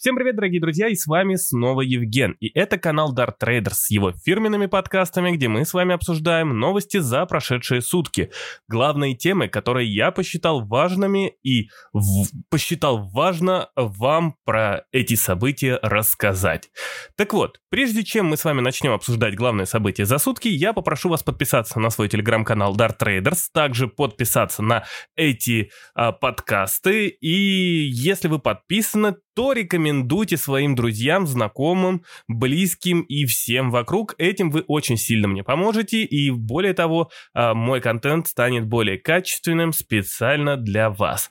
Всем 0.00 0.14
привет, 0.14 0.36
дорогие 0.36 0.60
друзья, 0.60 0.86
и 0.86 0.94
с 0.94 1.08
вами 1.08 1.34
снова 1.34 1.80
Евген. 1.80 2.36
И 2.38 2.56
это 2.56 2.78
канал 2.78 3.12
Dart 3.12 3.34
Traders 3.42 3.72
с 3.72 3.90
его 3.90 4.12
фирменными 4.12 4.66
подкастами, 4.66 5.32
где 5.32 5.48
мы 5.48 5.64
с 5.64 5.74
вами 5.74 5.92
обсуждаем 5.92 6.56
новости 6.56 6.98
за 6.98 7.26
прошедшие 7.26 7.80
сутки. 7.80 8.30
Главные 8.68 9.16
темы, 9.16 9.48
которые 9.48 9.92
я 9.92 10.12
посчитал 10.12 10.64
важными 10.64 11.34
и 11.42 11.70
в... 11.92 12.28
посчитал 12.48 13.08
важно 13.08 13.70
вам 13.74 14.36
про 14.44 14.84
эти 14.92 15.16
события 15.16 15.80
рассказать. 15.82 16.70
Так 17.16 17.32
вот, 17.32 17.58
прежде 17.68 18.04
чем 18.04 18.26
мы 18.26 18.36
с 18.36 18.44
вами 18.44 18.60
начнем 18.60 18.92
обсуждать 18.92 19.34
главные 19.34 19.66
события 19.66 20.06
за 20.06 20.18
сутки, 20.18 20.46
я 20.46 20.74
попрошу 20.74 21.08
вас 21.08 21.24
подписаться 21.24 21.80
на 21.80 21.90
свой 21.90 22.08
телеграм-канал 22.08 22.76
Dart 22.76 23.00
Traders, 23.00 23.46
также 23.52 23.88
подписаться 23.88 24.62
на 24.62 24.84
эти 25.16 25.72
а, 25.96 26.12
подкасты, 26.12 27.08
и 27.08 27.88
если 27.90 28.28
вы 28.28 28.38
подписаны, 28.38 29.16
то 29.38 29.52
рекомендуйте 29.88 30.36
своим 30.36 30.74
друзьям, 30.74 31.26
знакомым, 31.26 32.04
близким 32.28 33.02
и 33.02 33.24
всем 33.24 33.70
вокруг. 33.70 34.14
Этим 34.18 34.50
вы 34.50 34.64
очень 34.66 34.96
сильно 34.96 35.28
мне 35.28 35.42
поможете, 35.42 36.02
и 36.02 36.30
более 36.30 36.74
того, 36.74 37.10
а, 37.34 37.54
мой 37.54 37.80
контент 37.80 38.28
станет 38.28 38.66
более 38.66 38.98
качественным 38.98 39.72
специально 39.72 40.56
для 40.56 40.90
вас. 40.90 41.30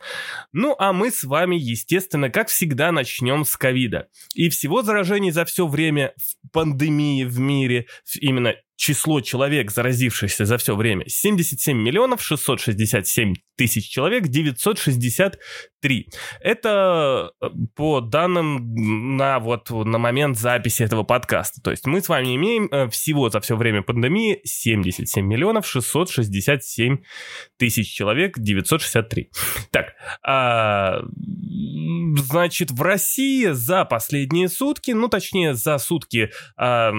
Ну 0.54 0.76
а 0.80 0.94
мы 0.94 1.12
с 1.12 1.24
вами, 1.24 1.56
естественно, 1.56 2.30
как 2.30 2.48
всегда, 2.50 2.92
начнем 2.92 3.46
с 3.46 3.56
ковида. 3.58 4.08
И 4.36 4.50
всего 4.50 4.82
заражений 4.82 5.32
за 5.32 5.46
все 5.46 5.68
время 5.68 6.14
пандемии 6.52 7.24
в 7.24 7.40
мире, 7.40 7.88
именно 8.20 8.56
число 8.78 9.22
человек, 9.22 9.72
заразившихся 9.72 10.46
за 10.46 10.58
все 10.58 10.76
время, 10.76 11.04
77 11.08 11.76
миллионов 11.76 12.22
667 12.22 13.34
тысяч 13.58 13.90
человек, 13.90 14.28
963. 14.28 16.10
Это 16.40 17.32
э, 17.42 17.50
по 17.76 18.02
данным 18.02 19.18
на 19.18 19.40
вот 19.40 19.72
на 19.72 19.98
момент 19.98 20.38
записи 20.38 20.84
этого 20.84 21.04
подкаста. 21.04 21.60
То 21.62 21.72
есть 21.72 21.88
мы 21.88 22.02
с 22.02 22.08
вами 22.08 22.36
имеем 22.36 22.68
э, 22.72 22.88
всего 22.90 23.30
за 23.30 23.42
все 23.42 23.58
время 23.58 23.82
пандемии 23.82 24.42
77 24.46 25.26
миллионов 25.26 25.68
667 25.68 27.00
тысяч 27.58 27.92
человек, 27.92 28.38
963. 28.38 29.32
Так, 29.72 29.96
а, 30.22 31.02
значит, 32.18 32.70
в 32.70 32.82
России 32.82 33.48
за 33.48 33.86
последние 33.86 34.50
сутки, 34.50 34.92
ну 34.92 35.08
точнее 35.08 35.56
за 35.56 35.80
сутки... 35.80 36.30
А, 36.58 36.94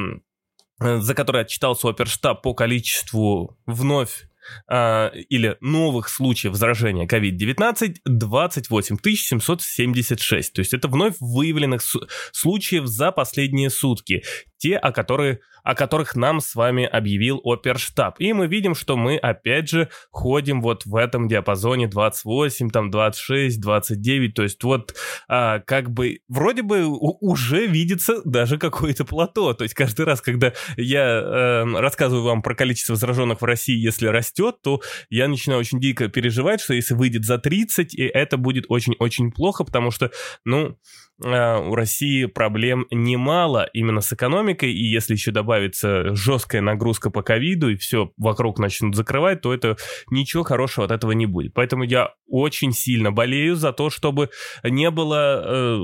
за 0.80 1.14
который 1.14 1.42
отчитался 1.42 1.88
оперштаб 1.88 2.42
по 2.42 2.54
количеству 2.54 3.58
вновь 3.66 4.28
э, 4.70 5.10
или 5.28 5.56
новых 5.60 6.08
случаев 6.08 6.54
заражения 6.54 7.06
COVID-19 7.06 7.96
28 8.04 8.96
776. 9.02 10.52
То 10.52 10.60
есть 10.60 10.74
это 10.74 10.88
вновь 10.88 11.14
выявленных 11.20 11.82
случаев 12.32 12.86
за 12.86 13.12
последние 13.12 13.70
сутки. 13.70 14.22
Те, 14.58 14.76
о 14.76 14.92
которых 14.92 15.38
о 15.68 15.74
которых 15.74 16.16
нам 16.16 16.40
с 16.40 16.54
вами 16.54 16.86
объявил 16.86 17.42
оперштаб. 17.44 18.18
И 18.20 18.32
мы 18.32 18.46
видим, 18.46 18.74
что 18.74 18.96
мы 18.96 19.18
опять 19.18 19.68
же 19.68 19.90
ходим 20.10 20.62
вот 20.62 20.86
в 20.86 20.96
этом 20.96 21.28
диапазоне 21.28 21.88
28, 21.88 22.70
там 22.70 22.90
26, 22.90 23.60
29, 23.60 24.32
то 24.32 24.44
есть 24.44 24.64
вот 24.64 24.96
а, 25.28 25.58
как 25.58 25.90
бы 25.90 26.20
вроде 26.26 26.62
бы 26.62 26.86
уже 26.86 27.66
видится 27.66 28.22
даже 28.24 28.56
какое-то 28.56 29.04
плато. 29.04 29.52
То 29.52 29.64
есть 29.64 29.74
каждый 29.74 30.06
раз, 30.06 30.22
когда 30.22 30.54
я 30.78 31.04
э, 31.04 31.64
рассказываю 31.78 32.24
вам 32.24 32.40
про 32.40 32.54
количество 32.54 32.96
зараженных 32.96 33.42
в 33.42 33.44
России, 33.44 33.76
если 33.76 34.06
растет, 34.06 34.62
то 34.62 34.80
я 35.10 35.28
начинаю 35.28 35.60
очень 35.60 35.80
дико 35.80 36.08
переживать, 36.08 36.62
что 36.62 36.72
если 36.72 36.94
выйдет 36.94 37.26
за 37.26 37.36
30, 37.36 37.92
и 37.92 38.04
это 38.04 38.38
будет 38.38 38.64
очень-очень 38.70 39.32
плохо, 39.32 39.64
потому 39.64 39.90
что, 39.90 40.12
ну, 40.46 40.78
у 41.20 41.74
России 41.74 42.26
проблем 42.26 42.86
немало 42.90 43.68
именно 43.72 44.00
с 44.00 44.12
экономикой, 44.12 44.72
и 44.72 44.84
если 44.84 45.14
еще 45.14 45.32
добавится 45.32 46.14
жесткая 46.14 46.62
нагрузка 46.62 47.10
по 47.10 47.22
ковиду, 47.22 47.70
и 47.70 47.76
все 47.76 48.12
вокруг 48.16 48.58
начнут 48.58 48.94
закрывать, 48.94 49.40
то 49.40 49.52
это 49.52 49.76
ничего 50.10 50.44
хорошего 50.44 50.86
от 50.86 50.92
этого 50.92 51.12
не 51.12 51.26
будет. 51.26 51.54
Поэтому 51.54 51.82
я 51.82 52.12
очень 52.28 52.72
сильно 52.72 53.10
болею 53.10 53.56
за 53.56 53.72
то, 53.72 53.90
чтобы 53.90 54.30
не 54.62 54.90
было 54.90 55.42
э, 55.44 55.78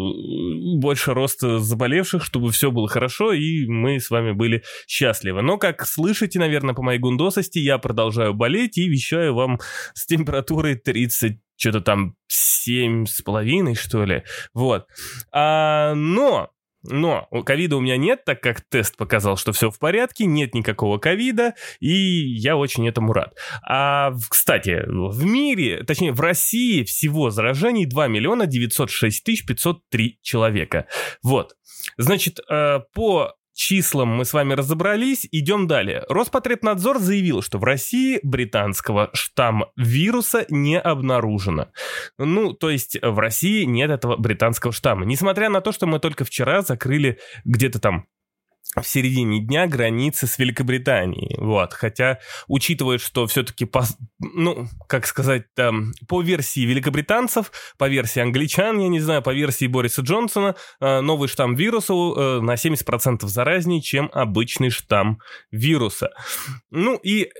больше 0.79 1.15
роста 1.15 1.59
заболевших, 1.59 2.23
чтобы 2.23 2.53
все 2.53 2.71
было 2.71 2.87
хорошо, 2.87 3.33
и 3.33 3.67
мы 3.67 3.99
с 3.99 4.11
вами 4.11 4.33
были 4.33 4.63
счастливы. 4.87 5.43
Но, 5.43 5.59
как 5.59 5.87
слышите, 5.87 6.39
наверное, 6.39 6.75
по 6.75 6.83
моей 6.83 6.99
гундосости, 7.01 7.59
я 7.59 7.79
продолжаю 7.79 8.35
болеть 8.35 8.79
и 8.79 8.89
вещаю 8.89 9.35
вам 9.35 9.59
с 9.95 10.07
температурой 10.07 10.77
30 10.77 11.39
что-то 11.57 11.81
там 11.81 12.17
семь 12.27 13.07
с 13.07 13.23
половиной, 13.23 13.75
что 13.75 14.05
ли. 14.05 14.25
Вот. 14.53 14.87
А, 15.33 15.95
но 15.95 16.51
но 16.87 17.27
ковида 17.45 17.77
у 17.77 17.81
меня 17.81 17.97
нет, 17.97 18.25
так 18.25 18.43
как 18.43 18.61
тест 18.61 18.97
показал, 18.97 19.37
что 19.37 19.53
все 19.53 19.71
в 19.71 19.79
порядке, 19.79 20.27
нет 20.27 20.55
никакого 20.55 20.99
ковида, 20.99 21.55
и 21.81 21.91
я 21.93 22.57
очень 22.57 22.87
этому 22.87 23.13
рад. 23.13 23.35
А, 23.67 24.13
кстати, 24.29 24.83
в 24.87 25.25
мире, 25.25 25.83
точнее, 25.85 26.13
в 26.13 26.21
России 26.21 26.85
всего 26.85 27.31
заражений 27.31 27.87
2 27.87 28.09
миллиона 28.09 28.47
906 28.47 29.25
тысяч 29.25 29.47
503 29.47 30.19
человека. 30.23 30.87
Вот. 31.23 31.57
Значит, 31.97 32.41
э, 32.51 32.81
по 32.93 33.35
числам 33.55 34.09
мы 34.09 34.25
с 34.25 34.33
вами 34.33 34.53
разобрались, 34.53 35.27
идем 35.31 35.67
далее. 35.67 36.05
Роспотребнадзор 36.09 36.99
заявил, 36.99 37.41
что 37.41 37.59
в 37.59 37.65
России 37.65 38.21
британского 38.23 39.11
штамма 39.15 39.71
вируса 39.77 40.45
не 40.51 40.79
обнаружено. 40.79 41.69
Ну, 42.19 42.53
то 42.53 42.71
есть 42.71 42.99
в 43.01 43.19
России 43.19 43.65
нет 43.65 43.91
этого 43.91 44.17
британского 44.17 44.73
штамма. 44.73 45.07
Несмотря 45.07 45.49
на 45.49 45.61
то, 45.61 45.73
что 45.73 45.87
мы 45.87 46.01
только 46.01 46.25
вчера 46.25 46.63
закрыли 46.63 47.19
где-то 47.45 47.79
там 47.79 48.07
в 48.81 48.87
середине 48.87 49.41
дня 49.41 49.67
границы 49.67 50.27
с 50.27 50.39
Великобританией. 50.39 51.37
Вот. 51.39 51.73
Хотя, 51.73 52.19
учитывая, 52.49 52.99
что 52.99 53.27
все-таки, 53.27 53.65
по, 53.65 53.85
ну, 54.19 54.67
как 54.89 55.07
сказать, 55.07 55.47
там, 55.55 55.93
по 56.09 56.23
версии 56.23 56.61
великобританцев, 56.61 57.53
по 57.79 57.89
версии 57.89 58.21
англичан, 58.21 58.79
я 58.79 58.89
не 58.89 59.01
знаю, 59.01 59.23
по 59.23 59.33
версии 59.33 59.67
Бориса 59.67 60.03
Джонсона, 60.03 60.57
э, 60.81 61.01
новый 61.01 61.29
штамм 61.29 61.55
вируса 61.55 61.93
э, 61.93 62.41
на 62.41 62.55
70% 62.55 63.27
заразнее, 63.27 63.81
чем 63.81 64.11
обычный 64.13 64.71
штамм 64.71 65.19
вируса. 65.51 66.11
Ну 66.71 66.97
и 66.97 67.31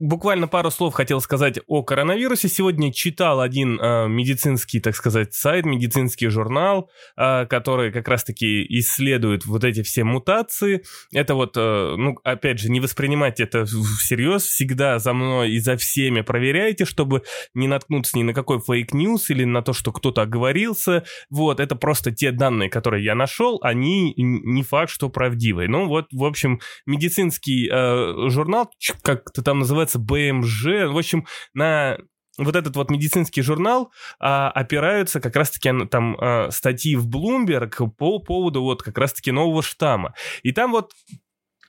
Буквально 0.00 0.46
пару 0.46 0.70
слов 0.70 0.94
хотел 0.94 1.20
сказать 1.20 1.58
о 1.66 1.82
коронавирусе. 1.82 2.48
Сегодня 2.48 2.92
читал 2.92 3.40
один 3.40 3.80
э, 3.80 4.06
медицинский, 4.06 4.78
так 4.78 4.94
сказать, 4.94 5.34
сайт, 5.34 5.66
медицинский 5.66 6.28
журнал, 6.28 6.88
э, 7.16 7.46
который 7.46 7.90
как 7.90 8.06
раз-таки 8.06 8.64
исследует 8.78 9.44
вот 9.44 9.64
эти 9.64 9.82
все 9.82 10.04
мутации. 10.04 10.84
Это 11.12 11.34
вот, 11.34 11.56
э, 11.56 11.94
ну, 11.96 12.16
опять 12.22 12.60
же, 12.60 12.70
не 12.70 12.78
воспринимать 12.78 13.40
это 13.40 13.64
всерьез. 13.64 14.44
Всегда 14.44 15.00
за 15.00 15.12
мной 15.12 15.50
и 15.50 15.58
за 15.58 15.76
всеми 15.76 16.20
проверяйте, 16.20 16.84
чтобы 16.84 17.24
не 17.54 17.66
наткнуться 17.66 18.16
ни 18.16 18.22
на 18.22 18.34
какой 18.34 18.60
fake 18.60 18.95
news 18.95 19.30
или 19.30 19.42
на 19.42 19.62
то, 19.62 19.72
что 19.72 19.90
кто-то 19.90 20.22
оговорился. 20.22 21.02
Вот, 21.28 21.58
это 21.58 21.74
просто 21.74 22.12
те 22.12 22.30
данные, 22.30 22.70
которые 22.70 23.02
я 23.02 23.16
нашел, 23.16 23.58
они 23.62 24.14
не 24.16 24.62
факт, 24.62 24.92
что 24.92 25.08
правдивые. 25.08 25.68
Ну, 25.68 25.88
вот, 25.88 26.06
в 26.12 26.24
общем, 26.24 26.60
медицинский 26.86 27.68
э, 27.68 28.28
журнал, 28.28 28.70
как-то 29.02 29.42
там 29.42 29.58
называется, 29.58 29.87
называется 29.88 29.98
БМЖ. 29.98 30.92
В 30.92 30.98
общем, 30.98 31.26
на 31.54 31.98
вот 32.36 32.54
этот 32.54 32.76
вот 32.76 32.90
медицинский 32.90 33.42
журнал 33.42 33.92
а, 34.20 34.50
опираются 34.50 35.20
как 35.20 35.34
раз-таки 35.34 35.72
там 35.86 36.16
а, 36.20 36.50
статьи 36.50 36.94
в 36.94 37.08
Bloomberg 37.08 37.90
по 37.96 38.20
поводу 38.20 38.62
вот 38.62 38.82
как 38.82 38.96
раз-таки 38.98 39.32
нового 39.32 39.62
штамма. 39.62 40.14
И 40.42 40.52
там 40.52 40.70
вот 40.70 40.92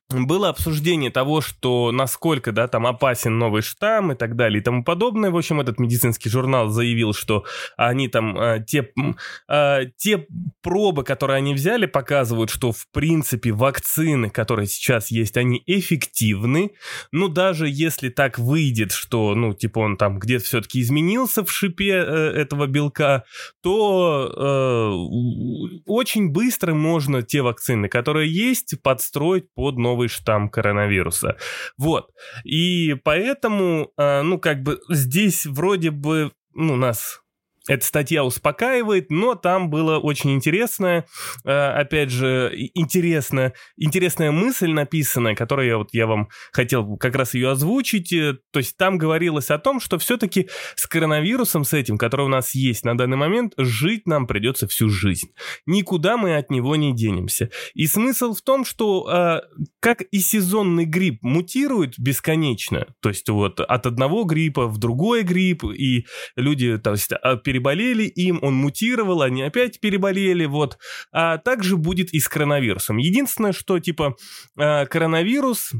было 0.09 0.49
обсуждение 0.49 1.11
того, 1.11 1.41
что 1.41 1.91
насколько, 1.91 2.51
да, 2.51 2.67
там 2.67 2.87
опасен 2.87 3.37
новый 3.37 3.61
штамм 3.61 4.11
и 4.13 4.15
так 4.15 4.35
далее 4.35 4.59
и 4.59 4.63
тому 4.63 4.83
подобное. 4.83 5.29
В 5.29 5.37
общем, 5.37 5.61
этот 5.61 5.79
медицинский 5.79 6.29
журнал 6.29 6.69
заявил, 6.69 7.13
что 7.13 7.45
они 7.77 8.07
там, 8.07 8.37
э, 8.39 8.63
те, 8.65 8.91
э, 9.47 9.81
те 9.97 10.25
пробы, 10.61 11.03
которые 11.03 11.37
они 11.37 11.53
взяли, 11.53 11.85
показывают, 11.85 12.49
что, 12.49 12.71
в 12.71 12.87
принципе, 12.91 13.51
вакцины, 13.51 14.29
которые 14.29 14.67
сейчас 14.67 15.11
есть, 15.11 15.37
они 15.37 15.61
эффективны. 15.67 16.71
Но 17.11 17.27
даже 17.27 17.67
если 17.69 18.09
так 18.09 18.39
выйдет, 18.39 18.91
что, 18.91 19.35
ну, 19.35 19.53
типа 19.53 19.79
он 19.79 19.97
там 19.97 20.17
где-то 20.17 20.45
все-таки 20.45 20.81
изменился 20.81 21.43
в 21.43 21.51
шипе 21.51 21.93
э, 21.93 22.31
этого 22.31 22.65
белка, 22.65 23.25
то 23.61 24.33
э, 24.35 25.81
очень 25.85 26.29
быстро 26.29 26.73
можно 26.73 27.21
те 27.21 27.41
вакцины, 27.41 27.89
которые 27.89 28.31
есть, 28.33 28.81
подстроить 28.81 29.53
под 29.53 29.77
новый 29.77 29.98
новый 29.99 30.07
штамм 30.07 30.49
коронавируса. 30.49 31.35
Вот. 31.77 32.11
И 32.45 32.95
поэтому, 33.03 33.91
а, 33.97 34.23
ну, 34.23 34.39
как 34.39 34.63
бы 34.63 34.79
здесь 34.89 35.45
вроде 35.45 35.91
бы, 35.91 36.31
ну, 36.53 36.75
нас 36.75 37.21
эта 37.69 37.85
статья 37.85 38.25
успокаивает, 38.25 39.11
но 39.11 39.35
там 39.35 39.69
было 39.69 39.99
очень 39.99 40.31
интересное, 40.31 41.05
э, 41.45 41.51
опять 41.51 42.09
же, 42.09 42.51
интересная, 42.73 43.53
интересная 43.77 44.31
мысль 44.31 44.71
написанная, 44.71 45.35
которую 45.35 45.67
я, 45.67 45.77
вот, 45.77 45.89
я 45.91 46.07
вам 46.07 46.29
хотел 46.51 46.97
как 46.97 47.15
раз 47.15 47.35
ее 47.35 47.51
озвучить. 47.51 48.11
Э, 48.11 48.37
то 48.51 48.57
есть 48.57 48.75
там 48.75 48.97
говорилось 48.97 49.51
о 49.51 49.59
том, 49.59 49.79
что 49.79 49.99
все-таки 49.99 50.49
с 50.75 50.87
коронавирусом, 50.87 51.63
с 51.63 51.73
этим, 51.73 51.99
который 51.99 52.25
у 52.25 52.29
нас 52.29 52.55
есть 52.55 52.83
на 52.85 52.97
данный 52.97 53.17
момент, 53.17 53.53
жить 53.55 54.07
нам 54.07 54.25
придется 54.25 54.67
всю 54.67 54.89
жизнь. 54.89 55.27
Никуда 55.67 56.17
мы 56.17 56.37
от 56.37 56.49
него 56.49 56.75
не 56.75 56.95
денемся. 56.95 57.51
И 57.75 57.85
смысл 57.85 58.33
в 58.33 58.41
том, 58.41 58.65
что 58.65 59.07
э, 59.07 59.41
как 59.79 60.01
и 60.01 60.17
сезонный 60.17 60.85
грипп 60.85 61.21
мутирует 61.21 61.99
бесконечно, 61.99 62.87
то 62.99 63.09
есть 63.09 63.29
вот 63.29 63.59
от 63.59 63.85
одного 63.85 64.23
гриппа 64.23 64.65
в 64.65 64.79
другой 64.79 65.21
грипп, 65.21 65.65
и 65.65 66.07
люди, 66.35 66.79
то 66.79 66.91
есть, 66.91 67.11
а, 67.13 67.37
переболели 67.59 68.03
им, 68.03 68.39
он 68.41 68.55
мутировал, 68.55 69.21
они 69.21 69.43
опять 69.43 69.79
переболели, 69.79 70.45
вот. 70.45 70.77
А 71.11 71.37
также 71.37 71.75
будет 71.77 72.13
и 72.13 72.19
с 72.19 72.29
коронавирусом. 72.29 72.97
Единственное, 72.97 73.51
что, 73.51 73.79
типа, 73.79 74.15
а, 74.57 74.85
коронавирус 74.85 75.71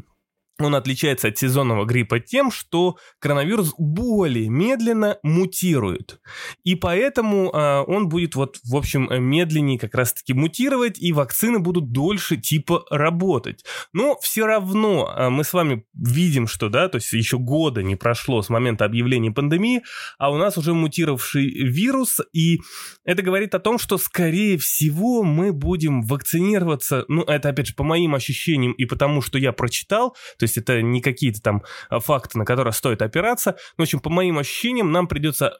он 0.59 0.75
отличается 0.75 1.29
от 1.29 1.37
сезонного 1.37 1.85
гриппа 1.85 2.19
тем, 2.19 2.51
что 2.51 2.97
коронавирус 3.19 3.73
более 3.77 4.49
медленно 4.49 5.17
мутирует. 5.23 6.19
И 6.63 6.75
поэтому 6.75 7.51
э, 7.51 7.83
он 7.87 8.09
будет 8.09 8.35
вот, 8.35 8.57
в 8.63 8.75
общем, 8.75 9.07
медленнее 9.23 9.79
как 9.79 9.95
раз-таки 9.95 10.33
мутировать, 10.33 10.99
и 10.99 11.13
вакцины 11.13 11.59
будут 11.59 11.91
дольше 11.91 12.37
типа 12.37 12.85
работать. 12.89 13.63
Но 13.93 14.17
все 14.21 14.45
равно 14.45 15.13
э, 15.15 15.29
мы 15.29 15.43
с 15.43 15.53
вами 15.53 15.85
видим, 15.93 16.47
что, 16.47 16.69
да, 16.69 16.89
то 16.89 16.97
есть 16.97 17.11
еще 17.13 17.37
года 17.37 17.81
не 17.81 17.95
прошло 17.95 18.41
с 18.41 18.49
момента 18.49 18.85
объявления 18.85 19.31
пандемии, 19.31 19.83
а 20.17 20.31
у 20.31 20.37
нас 20.37 20.57
уже 20.57 20.73
мутировавший 20.73 21.49
вирус, 21.49 22.19
и 22.33 22.59
это 23.05 23.21
говорит 23.21 23.55
о 23.55 23.59
том, 23.59 23.79
что, 23.79 23.97
скорее 23.97 24.57
всего, 24.57 25.23
мы 25.23 25.53
будем 25.53 26.01
вакцинироваться, 26.01 27.05
ну, 27.07 27.23
это, 27.23 27.49
опять 27.49 27.67
же, 27.67 27.73
по 27.75 27.83
моим 27.83 28.15
ощущениям 28.15 28.73
и 28.73 28.85
потому, 28.85 29.21
что 29.21 29.37
я 29.37 29.53
прочитал, 29.53 30.15
то 30.37 30.48
есть 30.49 30.57
это 30.57 30.81
не 30.81 31.01
какие-то 31.01 31.41
там 31.41 31.63
а, 31.89 31.99
факты, 31.99 32.37
на 32.37 32.45
которые 32.45 32.73
стоит 32.73 33.01
опираться. 33.01 33.51
Но, 33.77 33.83
в 33.83 33.85
общем, 33.85 33.99
по 33.99 34.09
моим 34.09 34.37
ощущениям, 34.37 34.91
нам 34.91 35.07
придется 35.07 35.59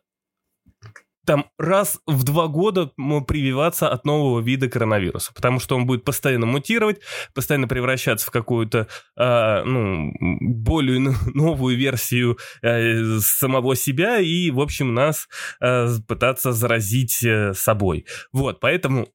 там 1.30 1.46
раз 1.60 2.00
в 2.08 2.24
два 2.24 2.48
года 2.48 2.88
прививаться 3.28 3.88
от 3.88 4.04
нового 4.04 4.40
вида 4.40 4.68
коронавируса, 4.68 5.32
потому 5.32 5.60
что 5.60 5.76
он 5.76 5.86
будет 5.86 6.04
постоянно 6.04 6.48
мутировать, 6.48 7.02
постоянно 7.36 7.68
превращаться 7.68 8.26
в 8.26 8.32
какую-то 8.32 8.88
э, 9.16 9.64
ну, 9.64 10.12
более 10.20 11.00
новую 11.36 11.78
версию 11.78 12.40
э, 12.64 13.20
самого 13.20 13.76
себя 13.76 14.20
и, 14.20 14.50
в 14.50 14.60
общем, 14.60 14.96
нас 14.96 15.28
э, 15.62 15.90
пытаться 16.08 16.52
заразить 16.52 17.24
э, 17.24 17.54
собой. 17.54 18.08
Вот, 18.34 18.60
поэтому, 18.60 19.10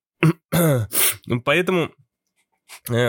поэтому 1.45 1.91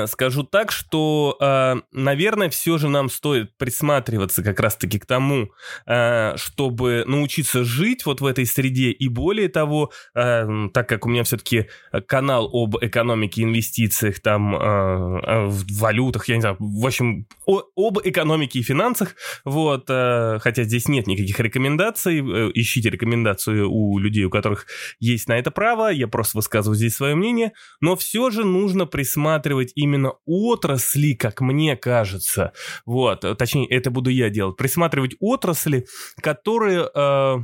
скажу 0.08 0.44
так, 0.44 0.72
что, 0.72 1.38
э, 1.40 1.76
наверное, 1.92 2.50
все 2.50 2.78
же 2.78 2.90
нам 2.90 3.10
стоит 3.10 3.58
присматриваться 3.58 4.44
как 4.44 4.60
раз-таки 4.60 5.00
к 5.00 5.06
тому, 5.06 5.52
э, 5.86 6.34
чтобы 6.38 7.04
научиться 7.08 7.64
жить 7.64 8.06
вот 8.06 8.22
в 8.22 8.26
этой 8.26 8.46
среде. 8.46 8.92
И 8.92 9.08
более 9.08 9.50
того, 9.50 9.92
так 10.14 10.90
как 10.90 11.06
у 11.06 11.10
меня 11.10 11.24
все-таки 11.24 11.68
канал 12.08 12.50
об 12.52 12.78
экономике, 12.82 13.44
инвестициях, 13.44 14.20
там, 14.20 14.52
в 14.54 15.80
валютах, 15.80 16.28
я 16.28 16.36
не 16.36 16.42
знаю, 16.42 16.58
в 16.60 16.86
общем, 16.86 17.28
об 17.48 18.00
экономике 18.04 18.60
и 18.60 18.64
финансах, 18.64 19.16
вот, 19.44 19.86
хотя 19.88 20.64
здесь 20.64 20.88
нет 20.88 21.08
никаких 21.08 21.40
рекомендаций, 21.40 22.20
ищите 22.20 22.90
рекомендацию 22.90 23.70
у 23.70 23.98
людей, 24.00 24.26
у 24.26 24.30
которых 24.30 24.68
есть 25.00 25.28
на 25.28 25.38
это 25.38 25.52
право, 25.52 25.92
я 25.92 26.08
просто 26.08 26.38
высказываю 26.38 26.76
здесь 26.76 26.96
свое 26.96 27.16
мнение, 27.16 27.54
но 27.82 27.96
все 27.96 28.30
же 28.30 28.44
нужно 28.44 28.86
присматриваться 28.86 29.45
рассматривать 29.46 29.72
именно 29.76 30.14
отрасли, 30.26 31.14
как 31.14 31.42
мне 31.42 31.76
кажется. 31.76 32.54
Вот, 32.86 33.22
точнее, 33.38 33.68
это 33.70 33.92
буду 33.92 34.10
я 34.10 34.30
делать. 34.30 34.58
Присматривать 34.58 35.16
отрасли, 35.20 35.86
которые 36.22 36.90
э, 36.94 37.36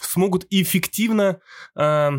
смогут 0.00 0.46
эффективно... 0.50 1.40
Э, 1.78 2.10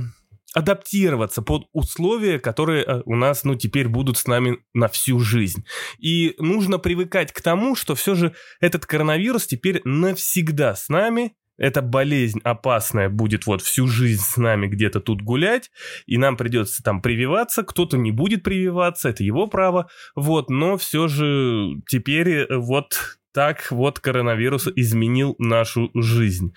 адаптироваться 0.56 1.42
под 1.42 1.64
условия, 1.74 2.38
которые 2.38 2.84
э, 2.84 3.02
у 3.06 3.16
нас, 3.16 3.44
ну, 3.44 3.56
теперь 3.56 3.88
будут 3.88 4.20
с 4.20 4.28
нами 4.28 4.60
на 4.76 4.88
всю 4.88 5.20
жизнь. 5.20 5.66
И 5.98 6.36
нужно 6.38 6.78
привыкать 6.78 7.34
к 7.34 7.42
тому, 7.42 7.76
что 7.76 7.96
все 7.96 8.14
же 8.14 8.36
этот 8.62 8.86
коронавирус 8.86 9.48
теперь 9.48 9.82
навсегда 9.84 10.76
с 10.76 10.90
нами, 10.90 11.36
эта 11.58 11.82
болезнь 11.82 12.40
опасная 12.44 13.10
будет 13.10 13.46
вот 13.46 13.62
всю 13.62 13.88
жизнь 13.88 14.22
с 14.22 14.38
нами 14.38 14.68
где-то 14.68 15.00
тут 15.00 15.22
гулять, 15.22 15.72
и 16.06 16.18
нам 16.18 16.38
придется 16.38 16.84
там 16.84 17.02
прививаться, 17.02 17.64
кто-то 17.64 17.98
не 17.98 18.12
будет 18.12 18.44
прививаться, 18.44 19.10
это 19.10 19.24
его 19.24 19.48
право, 19.48 19.90
вот, 20.16 20.50
но 20.50 20.78
все 20.78 21.08
же 21.08 21.82
теперь 21.88 22.30
э, 22.30 22.48
вот 22.58 23.18
так 23.34 23.72
вот 23.72 24.00
коронавирус 24.00 24.68
изменил 24.76 25.36
нашу 25.40 25.90
жизнь. 25.96 26.54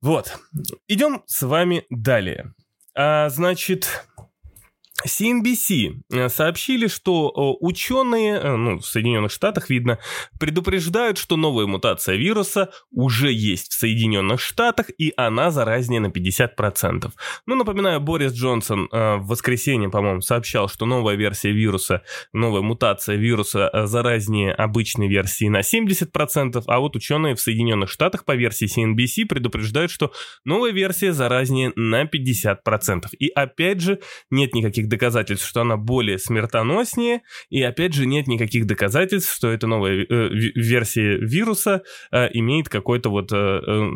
Вот, 0.00 0.38
идем 0.88 1.22
с 1.26 1.42
вами 1.42 1.84
далее. 1.90 2.54
А, 2.94 3.28
значит, 3.28 4.04
CNBC 5.06 6.02
э, 6.12 6.28
сообщили, 6.28 6.86
что 6.86 7.28
э, 7.28 7.64
ученые, 7.64 8.34
э, 8.34 8.56
ну, 8.56 8.78
в 8.78 8.86
Соединенных 8.86 9.32
Штатах 9.32 9.70
видно, 9.70 9.98
предупреждают, 10.38 11.18
что 11.18 11.36
новая 11.36 11.66
мутация 11.66 12.16
вируса 12.16 12.70
уже 12.90 13.32
есть 13.32 13.72
в 13.72 13.78
Соединенных 13.78 14.40
Штатах, 14.40 14.86
и 14.98 15.12
она 15.16 15.50
заразнее 15.50 16.00
на 16.00 16.08
50%. 16.08 17.10
Ну, 17.46 17.54
напоминаю, 17.54 18.00
Борис 18.00 18.32
Джонсон 18.32 18.88
в 18.90 19.26
воскресенье, 19.26 19.88
по-моему, 19.88 20.20
сообщал, 20.20 20.68
что 20.68 20.86
новая 20.86 21.14
версия 21.16 21.52
вируса, 21.52 22.02
новая 22.32 22.62
мутация 22.62 23.16
вируса 23.16 23.70
заразнее 23.86 24.52
обычной 24.52 25.08
версии 25.08 25.48
на 25.48 25.60
70%, 25.60 26.62
а 26.66 26.80
вот 26.80 26.96
ученые 26.96 27.34
в 27.34 27.40
Соединенных 27.40 27.90
Штатах 27.90 28.24
по 28.24 28.34
версии 28.34 28.66
CNBC 28.66 29.26
предупреждают, 29.26 29.90
что 29.90 30.12
новая 30.44 30.72
версия 30.72 31.12
заразнее 31.12 31.72
на 31.76 32.04
50%. 32.04 33.06
И 33.18 33.28
опять 33.28 33.80
же, 33.80 34.00
нет 34.30 34.54
никаких 34.54 34.88
доказательств, 34.90 35.48
что 35.48 35.62
она 35.62 35.78
более 35.78 36.18
смертоноснее, 36.18 37.22
и 37.48 37.62
опять 37.62 37.94
же 37.94 38.04
нет 38.04 38.26
никаких 38.26 38.66
доказательств, 38.66 39.34
что 39.34 39.48
эта 39.48 39.66
новая 39.66 40.04
э, 40.04 40.28
версия 40.30 41.16
вируса 41.16 41.82
э, 42.12 42.28
имеет 42.34 42.68
какой-то 42.68 43.08
вот 43.08 43.32
э, 43.32 43.36
э, 43.36 43.90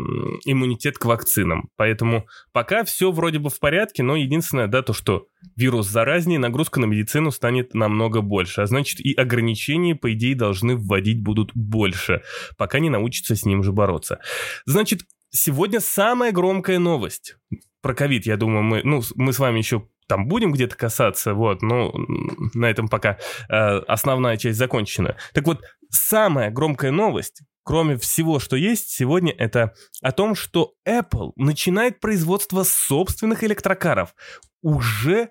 иммунитет 0.46 0.96
к 0.96 1.04
вакцинам. 1.04 1.68
Поэтому 1.76 2.26
пока 2.52 2.84
все 2.84 3.12
вроде 3.12 3.38
бы 3.38 3.50
в 3.50 3.60
порядке, 3.60 4.02
но 4.02 4.16
единственное, 4.16 4.68
да, 4.68 4.80
то, 4.80 4.94
что 4.94 5.26
вирус 5.56 5.86
заразнее, 5.86 6.38
нагрузка 6.38 6.80
на 6.80 6.86
медицину 6.86 7.30
станет 7.30 7.74
намного 7.74 8.22
больше, 8.22 8.62
а 8.62 8.66
значит 8.66 9.00
и 9.00 9.12
ограничения, 9.12 9.94
по 9.94 10.12
идее, 10.14 10.34
должны 10.34 10.76
вводить 10.76 11.22
будут 11.22 11.50
больше, 11.54 12.22
пока 12.56 12.78
не 12.78 12.88
научатся 12.88 13.36
с 13.36 13.44
ним 13.44 13.62
же 13.62 13.72
бороться. 13.72 14.20
Значит, 14.64 15.02
сегодня 15.30 15.80
самая 15.80 16.32
громкая 16.32 16.78
новость 16.78 17.36
про 17.84 17.94
ковид, 17.94 18.24
я 18.24 18.38
думаю, 18.38 18.62
мы, 18.62 18.80
ну, 18.82 19.02
мы 19.14 19.34
с 19.34 19.38
вами 19.38 19.58
еще 19.58 19.86
там 20.06 20.28
будем 20.28 20.52
где-то 20.52 20.76
касаться, 20.76 21.34
вот, 21.34 21.62
но 21.62 21.92
на 22.54 22.66
этом 22.66 22.88
пока 22.88 23.18
э, 23.48 23.78
основная 23.88 24.36
часть 24.36 24.58
закончена. 24.58 25.16
Так 25.32 25.46
вот, 25.46 25.62
самая 25.90 26.50
громкая 26.50 26.90
новость, 26.90 27.42
кроме 27.62 27.96
всего, 27.96 28.38
что 28.38 28.56
есть 28.56 28.90
сегодня, 28.90 29.32
это 29.32 29.74
о 30.02 30.12
том, 30.12 30.34
что 30.34 30.74
Apple 30.86 31.32
начинает 31.36 32.00
производство 32.00 32.62
собственных 32.64 33.44
электрокаров 33.44 34.14
уже 34.62 35.30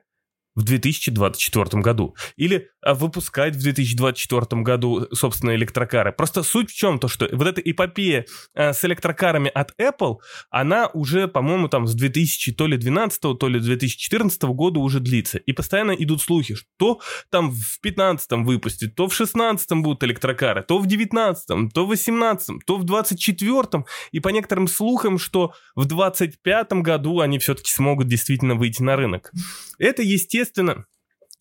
в 0.55 0.63
2024 0.63 1.81
году. 1.81 2.15
Или 2.35 2.69
а, 2.81 2.93
выпускать 2.93 3.55
в 3.55 3.61
2024 3.61 4.61
году, 4.61 5.07
собственно, 5.13 5.55
электрокары. 5.55 6.11
Просто 6.11 6.43
суть 6.43 6.69
в 6.69 6.75
чем? 6.75 6.99
То, 6.99 7.07
что 7.07 7.27
вот 7.31 7.47
эта 7.47 7.61
эпопея 7.61 8.25
а, 8.53 8.73
с 8.73 8.83
электрокарами 8.85 9.49
от 9.53 9.71
Apple, 9.79 10.17
она 10.49 10.87
уже, 10.93 11.27
по-моему, 11.27 11.69
там 11.69 11.87
с 11.87 11.95
2000 11.95 12.53
то 12.53 12.67
ли 12.67 12.77
12 12.77 13.19
то 13.21 13.47
ли 13.47 13.59
2014 13.59 14.43
года 14.43 14.79
уже 14.79 14.99
длится. 14.99 15.37
И 15.39 15.53
постоянно 15.53 15.91
идут 15.91 16.21
слухи, 16.21 16.55
что 16.55 17.01
там 17.29 17.51
в 17.51 17.79
15 17.81 18.31
выпустят, 18.43 18.95
то 18.95 19.07
в 19.07 19.15
16 19.15 19.71
будут 19.81 20.03
электрокары, 20.03 20.63
то 20.63 20.79
в 20.79 20.85
19 20.85 21.73
то 21.73 21.85
в 21.85 21.89
18 21.89 22.65
то 22.65 22.77
в 22.77 22.83
24 22.83 23.85
И 24.11 24.19
по 24.19 24.29
некоторым 24.29 24.67
слухам, 24.67 25.17
что 25.17 25.53
в 25.75 25.85
25 25.85 26.73
году 26.73 27.21
они 27.21 27.39
все-таки 27.39 27.71
смогут 27.71 28.07
действительно 28.07 28.55
выйти 28.55 28.81
на 28.81 28.95
рынок. 28.95 29.31
Это, 29.79 30.01
естественно, 30.01 30.42
естественно, 30.43 30.75
Э, 30.75 30.92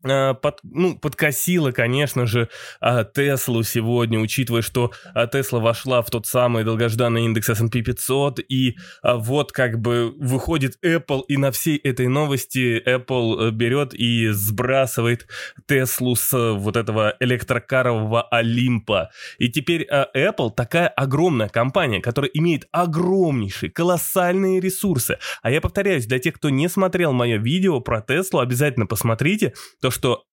под, 0.03 0.61
ну, 0.63 0.99
подкосила, 0.99 1.71
конечно 1.73 2.27
же, 2.27 2.49
э, 2.81 3.05
Теслу 3.15 3.63
сегодня, 3.63 4.19
учитывая, 4.19 4.63
что 4.63 4.93
э, 5.15 5.27
Тесла 5.31 5.61
вошла 5.61 6.03
в 6.03 6.11
тот 6.11 6.27
самый 6.27 6.65
долгожданный 6.65 7.25
индекс 7.25 7.51
S&P 7.51 7.83
500, 7.83 8.41
и 8.49 8.77
вот 9.03 9.53
как 9.53 9.81
бы 9.81 10.13
выходит 10.19 10.79
Apple, 10.85 11.23
и 11.29 11.37
на 11.37 11.51
всей 11.51 11.77
этой 11.77 12.09
новости 12.09 12.83
Apple 12.85 13.51
берет 13.51 13.95
и 13.95 14.29
сбрасывает 14.29 15.27
Теслу 15.67 16.17
с 16.17 16.33
вот 16.55 16.77
этого 16.77 17.15
электрокарового 17.21 18.23
Олимпа. 18.23 19.11
И 19.39 19.49
теперь 19.49 19.87
Apple 19.91 20.51
такая 20.55 20.89
огромная 20.89 21.49
компания, 21.49 22.01
которая 22.01 22.31
имеет 22.35 22.69
огромнейшие, 22.73 23.71
колоссальные 23.71 24.61
ресурсы. 24.61 25.19
А 25.43 25.51
я 25.51 25.61
повторяюсь, 25.61 26.07
для 26.07 26.19
тех, 26.19 26.35
кто 26.35 26.51
не 26.51 26.69
смотрел 26.69 27.13
мое 27.13 27.39
видео 27.39 27.81
про 27.81 28.01
Теслу, 28.01 28.41
обязательно 28.41 28.87
посмотрите, 28.87 29.55
то, 29.81 29.91
что 29.93 30.25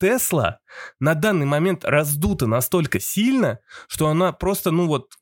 Тесла 0.00 0.60
на 1.00 1.14
данный 1.14 1.46
момент 1.46 1.84
раздута 1.84 2.46
настолько 2.46 3.00
сильно, 3.00 3.60
что 3.88 4.08
она 4.08 4.32
просто, 4.32 4.70
ну 4.70 4.86
вот, 4.86 5.12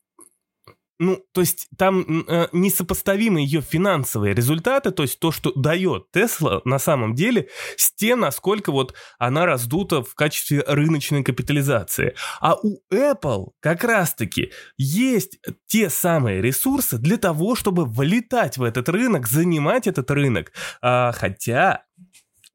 ну, 0.98 1.22
то 1.32 1.42
есть 1.42 1.68
там 1.76 2.24
э, 2.26 2.48
несопоставимы 2.52 3.40
ее 3.40 3.60
финансовые 3.60 4.34
результаты, 4.34 4.92
то 4.92 5.02
есть 5.02 5.18
то, 5.18 5.30
что 5.30 5.52
дает 5.52 6.10
Тесла 6.10 6.62
на 6.64 6.78
самом 6.78 7.14
деле, 7.14 7.48
с 7.76 7.92
тем, 7.92 8.20
насколько 8.20 8.72
вот 8.72 8.94
она 9.18 9.44
раздута 9.44 10.02
в 10.02 10.14
качестве 10.14 10.64
рыночной 10.66 11.22
капитализации. 11.22 12.14
А 12.40 12.54
у 12.54 12.78
Apple 12.90 13.48
как 13.60 13.84
раз-таки 13.84 14.52
есть 14.78 15.38
те 15.66 15.90
самые 15.90 16.40
ресурсы 16.40 16.96
для 16.96 17.18
того, 17.18 17.56
чтобы 17.56 17.84
вылетать 17.84 18.56
в 18.56 18.62
этот 18.62 18.88
рынок, 18.88 19.26
занимать 19.26 19.86
этот 19.86 20.10
рынок. 20.10 20.52
А, 20.80 21.12
хотя 21.12 21.84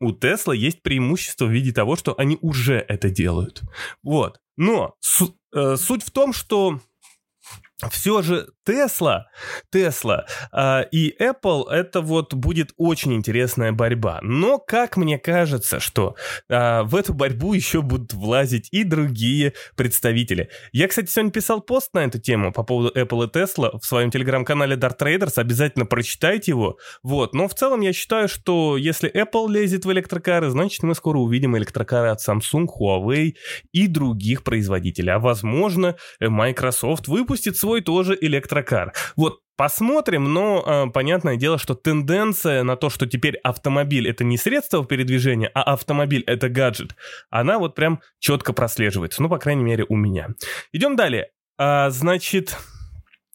у 0.01 0.11
Тесла 0.11 0.53
есть 0.53 0.81
преимущество 0.81 1.45
в 1.45 1.51
виде 1.51 1.71
того, 1.71 1.95
что 1.95 2.17
они 2.17 2.37
уже 2.41 2.75
это 2.87 3.09
делают. 3.09 3.61
Вот. 4.03 4.39
Но 4.57 4.95
су- 4.99 5.37
э, 5.55 5.75
суть 5.77 6.03
в 6.03 6.11
том, 6.11 6.33
что 6.33 6.79
все 7.89 8.21
же 8.21 8.47
Tesla, 8.67 9.23
Tesla 9.73 10.25
э, 10.53 10.85
и 10.91 11.15
Apple 11.19 11.69
это 11.69 12.01
вот 12.01 12.33
будет 12.33 12.73
очень 12.77 13.13
интересная 13.13 13.71
борьба. 13.71 14.19
Но 14.21 14.59
как 14.59 14.97
мне 14.97 15.17
кажется, 15.17 15.79
что 15.79 16.15
э, 16.49 16.83
в 16.83 16.95
эту 16.95 17.13
борьбу 17.13 17.53
еще 17.53 17.81
будут 17.81 18.13
влазить 18.13 18.67
и 18.71 18.83
другие 18.83 19.53
представители. 19.75 20.49
Я, 20.71 20.87
кстати, 20.87 21.09
сегодня 21.09 21.31
писал 21.31 21.61
пост 21.61 21.93
на 21.93 22.05
эту 22.05 22.19
тему 22.19 22.51
по 22.51 22.63
поводу 22.63 22.91
Apple 22.95 23.27
и 23.27 23.29
Tesla 23.29 23.79
в 23.79 23.85
своем 23.85 24.11
телеграм-канале 24.11 24.75
Dart 24.75 24.97
Traders. 24.99 25.33
Обязательно 25.37 25.85
прочитайте 25.85 26.51
его. 26.51 26.77
Вот. 27.03 27.33
Но 27.33 27.47
в 27.47 27.55
целом 27.55 27.81
я 27.81 27.93
считаю, 27.93 28.27
что 28.27 28.77
если 28.77 29.11
Apple 29.11 29.49
лезет 29.49 29.85
в 29.85 29.91
электрокары, 29.91 30.49
значит 30.49 30.83
мы 30.83 30.93
скоро 30.93 31.17
увидим 31.17 31.57
электрокары 31.57 32.09
от 32.09 32.19
Samsung, 32.19 32.67
Huawei 32.67 33.33
и 33.71 33.87
других 33.87 34.43
производителей. 34.43 35.13
А 35.13 35.19
возможно, 35.19 35.95
Microsoft 36.19 37.07
выпустит 37.07 37.57
свой 37.57 37.70
тоже 37.79 38.17
электрокар 38.19 38.41
электрокар. 38.41 38.93
Вот 39.15 39.39
Посмотрим, 39.57 40.33
но 40.33 40.63
э, 40.65 40.91
понятное 40.91 41.35
дело, 41.35 41.59
что 41.59 41.75
тенденция 41.75 42.63
на 42.63 42.77
то, 42.77 42.89
что 42.89 43.05
теперь 43.05 43.37
автомобиль 43.43 44.09
это 44.09 44.23
не 44.23 44.35
средство 44.35 44.83
передвижения, 44.83 45.51
а 45.53 45.61
автомобиль 45.61 46.23
это 46.25 46.49
гаджет, 46.49 46.95
она 47.29 47.59
вот 47.59 47.75
прям 47.75 48.01
четко 48.17 48.53
прослеживается. 48.53 49.21
Ну, 49.21 49.29
по 49.29 49.37
крайней 49.37 49.63
мере, 49.63 49.85
у 49.87 49.95
меня. 49.95 50.29
Идем 50.73 50.95
далее. 50.95 51.29
А, 51.59 51.91
значит, 51.91 52.57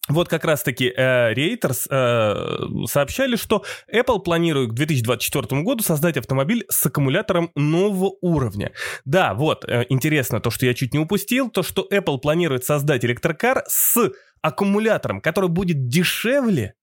вот 0.09 0.29
как 0.29 0.45
раз-таки 0.45 0.93
э, 0.97 1.33
Reuters 1.35 1.87
э, 1.91 2.87
сообщали, 2.87 3.37
что 3.37 3.65
Apple 3.93 4.21
планирует 4.21 4.71
к 4.71 4.75
2024 4.75 5.63
году 5.63 5.83
создать 5.83 6.17
автомобиль 6.17 6.65
с 6.69 6.87
аккумулятором 6.87 7.51
нового 7.57 8.13
уровня. 8.21 8.73
Да, 9.05 9.35
вот, 9.35 9.65
э, 9.65 9.85
интересно 9.89 10.41
то, 10.41 10.51
что 10.51 10.67
я 10.67 10.75
чуть 10.75 10.93
не 10.93 11.01
упустил, 11.01 11.51
то, 11.51 11.63
что 11.63 11.87
Apple 11.91 12.19
планирует 12.19 12.65
создать 12.65 13.05
электрокар 13.05 13.65
с 13.67 14.13
аккумулятором, 14.47 15.21
который 15.21 15.51
будет 15.51 15.89
дешевле, 15.89 16.75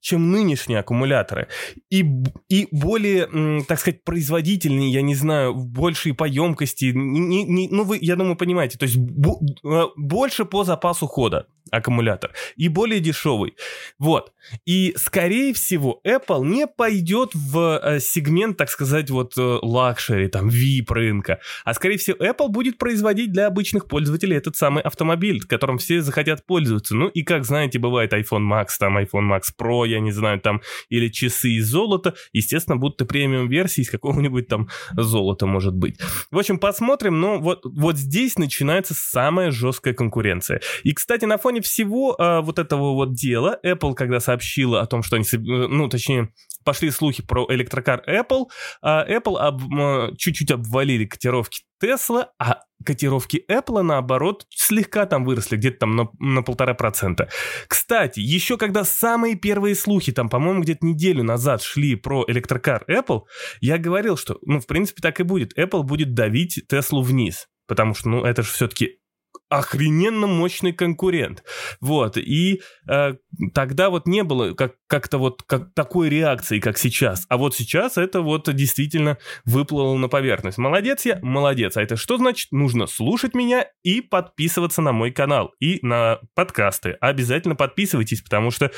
чем 0.00 0.30
нынешние 0.30 0.80
аккумуляторы. 0.80 1.48
И, 1.90 2.04
и 2.48 2.68
более, 2.70 3.62
так 3.66 3.80
сказать, 3.80 4.04
производительные, 4.04 4.90
я 4.90 5.02
не 5.02 5.14
знаю, 5.14 5.54
большей 5.54 6.14
по 6.14 6.24
емкости. 6.24 6.92
Не, 6.94 7.44
не, 7.44 7.68
ну, 7.68 7.84
вы, 7.84 7.98
я 8.00 8.16
думаю, 8.16 8.36
понимаете, 8.36 8.78
то 8.78 8.84
есть 8.84 8.96
бо, 8.96 9.40
э, 9.64 9.86
больше 9.96 10.44
по 10.44 10.64
запасу 10.64 11.06
хода 11.06 11.46
аккумулятор 11.70 12.32
и 12.56 12.68
более 12.68 13.00
дешевый. 13.00 13.54
Вот. 13.98 14.32
И, 14.64 14.94
скорее 14.96 15.52
всего, 15.52 16.00
Apple 16.06 16.44
не 16.46 16.66
пойдет 16.66 17.34
в 17.34 17.80
э, 17.82 18.00
сегмент, 18.00 18.56
так 18.56 18.70
сказать, 18.70 19.10
вот 19.10 19.36
э, 19.36 19.58
luxury, 19.62 20.28
там, 20.28 20.48
VIP 20.48 20.86
рынка, 20.88 21.40
а, 21.64 21.74
скорее 21.74 21.98
всего, 21.98 22.16
Apple 22.18 22.48
будет 22.48 22.78
производить 22.78 23.32
для 23.32 23.46
обычных 23.46 23.86
пользователей 23.86 24.36
этот 24.36 24.56
самый 24.56 24.82
автомобиль, 24.82 25.42
которым 25.42 25.78
все 25.78 26.00
захотят 26.00 26.46
пользоваться. 26.46 26.94
Ну 26.94 27.08
и, 27.08 27.22
как 27.22 27.44
знаете, 27.44 27.78
бывает 27.78 28.12
iPhone 28.12 28.48
Max, 28.50 28.68
там, 28.78 28.96
iPhone 28.96 29.28
Max 29.30 29.42
Pro, 29.58 29.86
я 29.88 30.00
не 30.00 30.12
знаю, 30.12 30.40
там, 30.40 30.62
или 30.88 31.08
часы 31.08 31.50
из 31.50 31.68
золота, 31.68 32.14
естественно, 32.32 32.76
будут 32.76 33.00
и 33.02 33.04
премиум-версии 33.04 33.82
из 33.82 33.90
какого-нибудь 33.90 34.48
там 34.48 34.68
золота, 34.92 35.46
может 35.46 35.74
быть. 35.74 35.98
В 36.30 36.38
общем, 36.38 36.58
посмотрим, 36.58 37.20
но 37.20 37.38
вот, 37.38 37.60
вот 37.64 37.96
здесь 37.96 38.38
начинается 38.38 38.94
самая 38.94 39.50
жесткая 39.50 39.94
конкуренция. 39.94 40.60
И, 40.82 40.92
кстати, 40.92 41.24
на 41.24 41.38
фоне 41.38 41.60
всего 41.60 42.16
а, 42.18 42.40
вот 42.40 42.58
этого 42.58 42.94
вот 42.94 43.14
дела, 43.14 43.58
Apple, 43.64 43.94
когда 43.94 44.20
сообщила 44.20 44.80
о 44.80 44.86
том, 44.86 45.02
что 45.02 45.16
они, 45.16 45.24
ну, 45.32 45.88
точнее, 45.88 46.32
пошли 46.64 46.90
слухи 46.90 47.22
про 47.22 47.46
электрокар 47.48 48.02
Apple, 48.06 48.46
а 48.82 49.06
Apple 49.08 49.38
об, 49.38 50.16
чуть-чуть 50.16 50.50
обвалили 50.50 51.06
котировки 51.06 51.62
Tesla, 51.82 52.26
а 52.38 52.62
котировки 52.84 53.44
Apple, 53.50 53.82
наоборот, 53.82 54.46
слегка 54.50 55.06
там 55.06 55.24
выросли, 55.24 55.56
где-то 55.56 55.80
там 55.80 55.96
на, 55.96 56.08
на 56.18 56.42
полтора 56.42 56.74
процента. 56.74 57.28
Кстати, 57.66 58.20
еще 58.20 58.56
когда 58.56 58.84
самые 58.84 59.36
первые 59.36 59.74
слухи, 59.74 60.12
там, 60.12 60.28
по-моему, 60.28 60.62
где-то 60.62 60.86
неделю 60.86 61.22
назад 61.24 61.62
шли 61.62 61.96
про 61.96 62.24
электрокар 62.28 62.84
Apple, 62.88 63.22
я 63.60 63.78
говорил, 63.78 64.16
что, 64.16 64.38
ну, 64.42 64.60
в 64.60 64.66
принципе, 64.66 65.02
так 65.02 65.20
и 65.20 65.24
будет. 65.24 65.56
Apple 65.58 65.82
будет 65.82 66.14
давить 66.14 66.62
Теслу 66.68 67.02
вниз. 67.02 67.46
Потому 67.66 67.94
что, 67.94 68.08
ну, 68.08 68.24
это 68.24 68.42
же 68.42 68.50
все-таки 68.50 68.98
охрененно 69.48 70.26
мощный 70.26 70.72
конкурент. 70.72 71.42
Вот, 71.80 72.16
и 72.16 72.60
э, 72.88 73.14
тогда 73.54 73.90
вот 73.90 74.06
не 74.06 74.22
было 74.22 74.54
как, 74.54 74.74
как-то 74.86 75.18
вот 75.18 75.42
как, 75.42 75.72
такой 75.74 76.08
реакции, 76.08 76.60
как 76.60 76.78
сейчас. 76.78 77.26
А 77.28 77.36
вот 77.36 77.54
сейчас 77.54 77.96
это 77.96 78.20
вот 78.20 78.52
действительно 78.54 79.18
выплыло 79.44 79.96
на 79.96 80.08
поверхность. 80.08 80.58
Молодец 80.58 81.04
я? 81.04 81.18
Молодец. 81.22 81.76
А 81.76 81.82
это 81.82 81.96
что 81.96 82.18
значит? 82.18 82.52
Нужно 82.52 82.86
слушать 82.86 83.34
меня 83.34 83.66
и 83.82 84.00
подписываться 84.00 84.82
на 84.82 84.92
мой 84.92 85.10
канал 85.10 85.52
и 85.60 85.78
на 85.82 86.20
подкасты. 86.34 86.96
Обязательно 87.00 87.54
подписывайтесь, 87.54 88.20
потому 88.20 88.50
что 88.50 88.70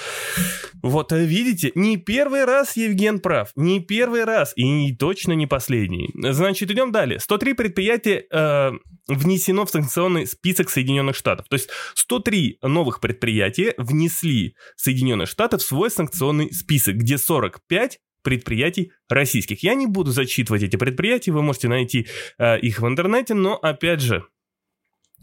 вот 0.82 1.12
видите, 1.12 1.72
не 1.74 1.96
первый 1.96 2.44
раз 2.44 2.76
Евген 2.76 3.20
прав, 3.20 3.50
не 3.56 3.80
первый 3.80 4.24
раз 4.24 4.52
и 4.56 4.94
точно 4.94 5.32
не 5.32 5.46
последний. 5.46 6.10
Значит, 6.14 6.70
идем 6.70 6.92
далее. 6.92 7.18
103 7.18 7.54
предприятия 7.54 8.24
э, 8.30 8.72
внесено 9.10 9.66
в 9.66 9.70
санкционный 9.70 10.26
список 10.26 10.70
Соединенных 10.70 11.16
Штатов. 11.16 11.46
То 11.48 11.54
есть 11.54 11.68
103 11.94 12.58
новых 12.62 13.00
предприятия 13.00 13.74
внесли 13.76 14.54
Соединенные 14.76 15.26
Штаты 15.26 15.58
в 15.58 15.62
свой 15.62 15.90
санкционный 15.90 16.52
список, 16.52 16.96
где 16.96 17.18
45 17.18 17.98
предприятий 18.22 18.92
российских. 19.08 19.62
Я 19.62 19.74
не 19.74 19.86
буду 19.86 20.12
зачитывать 20.12 20.62
эти 20.62 20.76
предприятия, 20.76 21.32
вы 21.32 21.42
можете 21.42 21.68
найти 21.68 22.06
э, 22.38 22.58
их 22.60 22.80
в 22.80 22.86
интернете, 22.86 23.34
но 23.34 23.56
опять 23.56 24.00
же, 24.00 24.24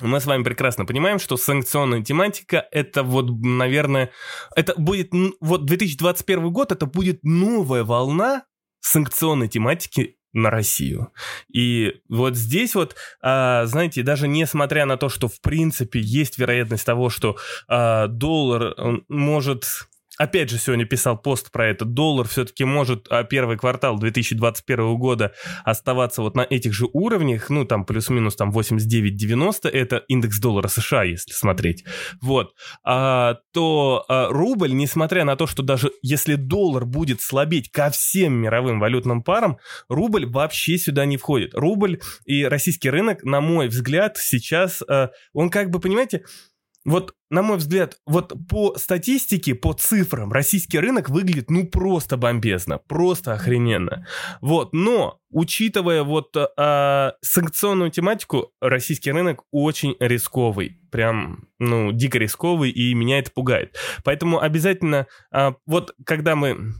мы 0.01 0.19
с 0.19 0.25
вами 0.25 0.43
прекрасно 0.43 0.85
понимаем, 0.85 1.19
что 1.19 1.37
санкционная 1.37 2.03
тематика 2.03 2.67
это 2.71 3.03
вот, 3.03 3.29
наверное, 3.41 4.11
это 4.55 4.75
будет, 4.79 5.11
вот 5.39 5.65
2021 5.65 6.51
год, 6.51 6.71
это 6.71 6.85
будет 6.85 7.19
новая 7.23 7.83
волна 7.83 8.45
санкционной 8.79 9.47
тематики 9.47 10.16
на 10.37 10.49
Россию. 10.49 11.11
И 11.51 12.01
вот 12.07 12.35
здесь 12.35 12.75
вот, 12.75 12.95
а, 13.21 13.65
знаете, 13.65 14.03
даже 14.03 14.27
несмотря 14.27 14.85
на 14.85 14.97
то, 14.97 15.09
что 15.09 15.27
в 15.27 15.41
принципе 15.41 15.99
есть 15.99 16.37
вероятность 16.37 16.85
того, 16.85 17.09
что 17.09 17.37
а, 17.67 18.07
доллар 18.07 18.75
может 19.07 19.65
опять 20.17 20.49
же, 20.49 20.57
сегодня 20.57 20.85
писал 20.85 21.17
пост 21.17 21.51
про 21.51 21.67
это, 21.67 21.85
доллар. 21.85 22.27
Все-таки 22.27 22.63
может 22.65 23.07
а 23.09 23.23
первый 23.23 23.57
квартал 23.57 23.97
2021 23.97 24.97
года 24.97 25.33
оставаться 25.63 26.21
вот 26.21 26.35
на 26.35 26.41
этих 26.41 26.73
же 26.73 26.87
уровнях, 26.91 27.49
ну, 27.49 27.65
там 27.65 27.85
плюс-минус 27.85 28.35
там 28.35 28.51
89-90, 28.51 29.69
это 29.69 29.97
индекс 30.07 30.39
доллара 30.39 30.67
США, 30.67 31.03
если 31.03 31.33
смотреть, 31.33 31.83
вот, 32.21 32.53
а, 32.83 33.37
то 33.53 34.05
а, 34.07 34.29
рубль, 34.29 34.73
несмотря 34.73 35.23
на 35.23 35.35
то, 35.35 35.47
что 35.47 35.63
даже 35.63 35.91
если 36.01 36.35
доллар 36.35 36.85
будет 36.85 37.21
слабеть 37.21 37.71
ко 37.71 37.89
всем 37.89 38.33
мировым 38.33 38.79
валютным 38.79 39.23
парам, 39.23 39.57
рубль 39.89 40.25
вообще 40.25 40.77
сюда 40.77 41.05
не 41.05 41.17
входит. 41.17 41.53
Рубль 41.53 41.99
и 42.25 42.43
российский 42.43 42.89
рынок, 42.89 43.23
на 43.23 43.41
мой 43.41 43.67
взгляд, 43.67 44.17
сейчас, 44.17 44.81
а, 44.87 45.11
он 45.33 45.49
как 45.49 45.69
бы, 45.69 45.79
понимаете, 45.79 46.23
вот, 46.87 47.13
на 47.29 47.41
мой 47.41 47.57
взгляд, 47.57 47.97
вот 48.05 48.33
по 48.47 48.77
статистике, 48.77 49.55
по 49.55 49.73
цифрам, 49.73 50.31
российский 50.31 50.79
рынок 50.79 51.09
выглядит, 51.09 51.51
ну, 51.51 51.67
просто 51.67 52.15
бомбезно, 52.15 52.77
просто 52.77 53.33
охрененно. 53.33 54.07
Вот, 54.39 54.71
но, 54.71 55.19
учитывая 55.29 56.03
вот 56.03 56.33
э, 56.37 57.11
санкционную 57.21 57.91
тематику, 57.91 58.53
российский 58.61 59.11
рынок 59.11 59.43
очень 59.51 59.97
рисковый. 59.99 60.79
Прям, 60.89 61.49
ну, 61.59 61.91
дико 61.91 62.19
рисковый, 62.19 62.71
и 62.71 62.93
меня 62.93 63.19
это 63.19 63.31
пугает. 63.31 63.75
Поэтому 64.05 64.39
обязательно, 64.39 65.07
э, 65.33 65.51
вот, 65.65 65.93
когда 66.05 66.37
мы 66.37 66.73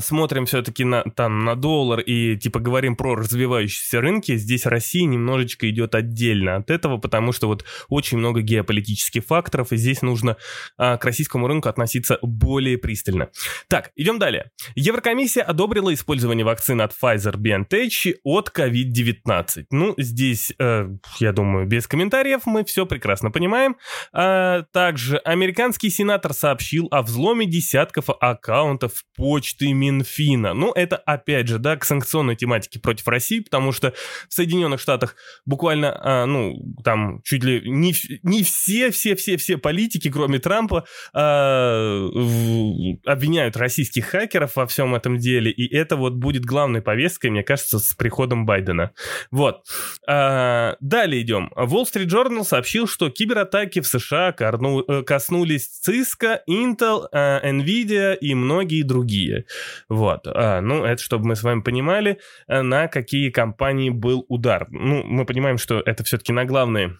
смотрим 0.00 0.46
все-таки 0.46 0.84
на, 0.84 1.02
там, 1.02 1.44
на 1.44 1.56
доллар 1.56 2.00
и 2.00 2.36
типа 2.36 2.60
говорим 2.60 2.96
про 2.96 3.16
развивающиеся 3.16 4.00
рынки, 4.00 4.36
здесь 4.36 4.66
Россия 4.66 5.04
немножечко 5.04 5.68
идет 5.68 5.94
отдельно 5.94 6.56
от 6.56 6.70
этого, 6.70 6.98
потому 6.98 7.32
что 7.32 7.48
вот 7.48 7.64
очень 7.88 8.18
много 8.18 8.40
геополитических 8.40 9.24
факторов, 9.24 9.72
и 9.72 9.76
здесь 9.76 10.02
нужно 10.02 10.36
а, 10.76 10.96
к 10.96 11.04
российскому 11.04 11.48
рынку 11.48 11.68
относиться 11.68 12.18
более 12.22 12.78
пристально. 12.78 13.30
Так, 13.68 13.90
идем 13.96 14.18
далее. 14.18 14.50
Еврокомиссия 14.74 15.42
одобрила 15.42 15.92
использование 15.92 16.44
вакцины 16.44 16.82
от 16.82 16.92
Pfizer-BioNTech 16.92 18.16
от 18.22 18.52
COVID-19. 18.56 19.64
Ну, 19.70 19.94
здесь, 19.98 20.52
э, 20.58 20.88
я 21.18 21.32
думаю, 21.32 21.66
без 21.66 21.86
комментариев 21.86 22.42
мы 22.46 22.64
все 22.64 22.86
прекрасно 22.86 23.30
понимаем. 23.30 23.76
А, 24.12 24.62
также 24.72 25.18
американский 25.18 25.90
сенатор 25.90 26.32
сообщил 26.32 26.88
о 26.90 27.02
взломе 27.02 27.46
десятков 27.46 28.06
аккаунтов 28.20 29.04
почты 29.16 29.63
и 29.64 29.72
Минфина. 29.72 30.54
Ну, 30.54 30.72
это 30.72 30.96
опять 30.96 31.48
же, 31.48 31.58
да, 31.58 31.76
к 31.76 31.84
санкционной 31.84 32.36
тематике 32.36 32.80
против 32.80 33.08
России, 33.08 33.40
потому 33.40 33.72
что 33.72 33.92
в 34.28 34.34
Соединенных 34.34 34.80
Штатах 34.80 35.16
буквально, 35.46 35.98
а, 36.02 36.26
ну, 36.26 36.56
там 36.84 37.22
чуть 37.22 37.44
ли 37.44 37.62
не, 37.64 37.94
не 38.22 38.42
все, 38.42 38.90
все, 38.90 39.14
все, 39.16 39.36
все 39.36 39.58
политики, 39.58 40.10
кроме 40.10 40.38
Трампа, 40.38 40.84
а, 41.12 42.08
в, 42.12 42.98
обвиняют 43.04 43.56
российских 43.56 44.06
хакеров 44.06 44.56
во 44.56 44.66
всем 44.66 44.94
этом 44.94 45.18
деле, 45.18 45.50
и 45.50 45.74
это 45.74 45.96
вот 45.96 46.14
будет 46.14 46.44
главной 46.44 46.82
повесткой, 46.82 47.30
мне 47.30 47.42
кажется, 47.42 47.78
с 47.78 47.94
приходом 47.94 48.46
Байдена. 48.46 48.92
Вот. 49.30 49.64
А, 50.06 50.76
далее 50.80 51.22
идем. 51.22 51.52
Wall 51.56 51.84
Street 51.84 52.06
Journal 52.06 52.44
сообщил, 52.44 52.86
что 52.86 53.10
кибератаки 53.10 53.80
в 53.80 53.86
США 53.86 54.34
э, 54.38 55.02
коснулись 55.02 55.68
Cisco, 55.86 56.38
Intel, 56.48 57.06
э, 57.12 57.50
Nvidia 57.50 58.16
и 58.16 58.34
многие 58.34 58.82
другие. 58.82 59.46
Вот. 59.88 60.26
А, 60.26 60.60
ну, 60.60 60.84
это 60.84 61.02
чтобы 61.02 61.26
мы 61.26 61.36
с 61.36 61.42
вами 61.42 61.60
понимали, 61.60 62.18
э, 62.48 62.62
на 62.62 62.88
какие 62.88 63.30
компании 63.30 63.90
был 63.90 64.24
удар. 64.28 64.66
Ну, 64.70 65.02
мы 65.04 65.24
понимаем, 65.24 65.58
что 65.58 65.80
это 65.80 66.04
все-таки 66.04 66.32
на 66.32 66.44
главные 66.44 66.96